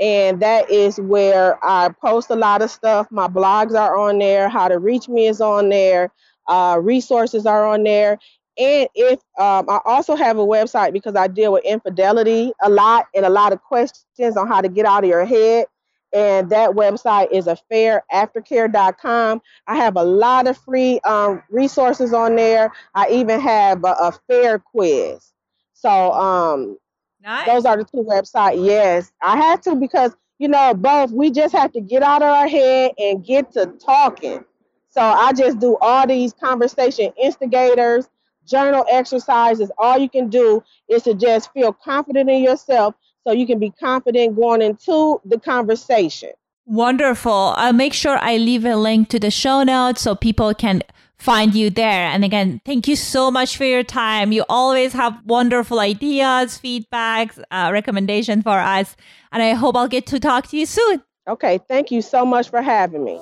and 0.00 0.40
that 0.40 0.70
is 0.70 0.98
where 0.98 1.62
I 1.64 1.90
post 1.90 2.30
a 2.30 2.36
lot 2.36 2.62
of 2.62 2.70
stuff. 2.70 3.08
My 3.10 3.28
blogs 3.28 3.74
are 3.78 3.96
on 3.98 4.18
there. 4.18 4.48
How 4.48 4.68
to 4.68 4.78
reach 4.78 5.08
me 5.08 5.26
is 5.28 5.40
on 5.42 5.68
there. 5.68 6.10
Uh, 6.48 6.78
resources 6.82 7.46
are 7.46 7.66
on 7.66 7.84
there. 7.84 8.18
And 8.58 8.88
if 8.94 9.20
um, 9.38 9.68
I 9.70 9.80
also 9.84 10.16
have 10.16 10.38
a 10.38 10.46
website 10.46 10.92
because 10.92 11.16
I 11.16 11.28
deal 11.28 11.52
with 11.52 11.64
infidelity 11.64 12.52
a 12.62 12.70
lot 12.70 13.06
and 13.14 13.24
a 13.26 13.30
lot 13.30 13.52
of 13.52 13.62
questions 13.62 14.36
on 14.36 14.48
how 14.48 14.60
to 14.60 14.68
get 14.68 14.86
out 14.86 15.04
of 15.04 15.10
your 15.10 15.24
head. 15.26 15.66
and 16.12 16.50
that 16.50 16.70
website 16.70 17.30
is 17.32 17.46
affairaftercare.com. 17.46 19.40
I 19.66 19.76
have 19.76 19.96
a 19.96 20.02
lot 20.04 20.46
of 20.48 20.58
free 20.58 21.00
um, 21.00 21.42
resources 21.50 22.12
on 22.12 22.36
there. 22.36 22.72
I 22.94 23.08
even 23.10 23.40
have 23.40 23.84
a, 23.84 23.92
a 24.00 24.12
fair 24.28 24.58
quiz. 24.58 25.32
So 25.74 26.12
um, 26.12 26.78
nice. 27.22 27.46
those 27.46 27.64
are 27.64 27.76
the 27.76 27.84
two 27.84 28.02
websites. 28.02 28.64
Yes, 28.64 29.12
I 29.22 29.36
had 29.36 29.62
to 29.62 29.74
because 29.74 30.16
you 30.38 30.48
know 30.48 30.74
both. 30.74 31.10
We 31.10 31.30
just 31.30 31.54
have 31.54 31.72
to 31.72 31.80
get 31.80 32.02
out 32.02 32.22
of 32.22 32.28
our 32.28 32.48
head 32.48 32.92
and 32.98 33.24
get 33.24 33.52
to 33.52 33.66
talking. 33.84 34.44
So 34.90 35.00
I 35.00 35.32
just 35.32 35.60
do 35.60 35.76
all 35.80 36.06
these 36.06 36.32
conversation 36.32 37.12
instigators, 37.22 38.08
journal 38.46 38.84
exercises. 38.90 39.70
All 39.78 39.98
you 39.98 40.08
can 40.08 40.28
do 40.28 40.62
is 40.88 41.04
to 41.04 41.14
just 41.14 41.52
feel 41.52 41.72
confident 41.72 42.28
in 42.28 42.42
yourself 42.42 42.94
so 43.24 43.32
you 43.32 43.46
can 43.46 43.58
be 43.58 43.70
confident 43.70 44.36
going 44.36 44.62
into 44.62 45.20
the 45.24 45.38
conversation. 45.38 46.30
Wonderful. 46.66 47.54
I'll 47.56 47.72
make 47.72 47.92
sure 47.92 48.18
I 48.18 48.36
leave 48.36 48.64
a 48.64 48.76
link 48.76 49.08
to 49.10 49.18
the 49.18 49.30
show 49.30 49.62
notes 49.62 50.02
so 50.02 50.14
people 50.14 50.54
can 50.54 50.82
find 51.20 51.54
you 51.54 51.70
there. 51.70 52.06
And 52.06 52.24
again, 52.24 52.60
thank 52.64 52.88
you 52.88 52.96
so 52.96 53.30
much 53.30 53.56
for 53.56 53.64
your 53.64 53.84
time. 53.84 54.32
You 54.32 54.44
always 54.48 54.92
have 54.94 55.20
wonderful 55.24 55.78
ideas, 55.80 56.58
feedbacks, 56.58 57.42
uh, 57.50 57.70
recommendation 57.72 58.42
for 58.42 58.58
us. 58.58 58.96
And 59.30 59.42
I 59.42 59.52
hope 59.52 59.76
I'll 59.76 59.88
get 59.88 60.06
to 60.06 60.18
talk 60.18 60.48
to 60.48 60.56
you 60.56 60.66
soon. 60.66 61.02
Okay. 61.28 61.60
Thank 61.68 61.90
you 61.90 62.02
so 62.02 62.24
much 62.24 62.48
for 62.48 62.62
having 62.62 63.04
me. 63.04 63.18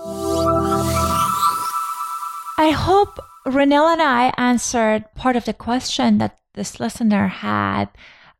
I 2.60 2.70
hope 2.70 3.18
Ronelle 3.46 3.92
and 3.92 4.02
I 4.02 4.32
answered 4.36 5.04
part 5.14 5.36
of 5.36 5.44
the 5.44 5.52
question 5.52 6.18
that 6.18 6.38
this 6.54 6.80
listener 6.80 7.28
had 7.28 7.88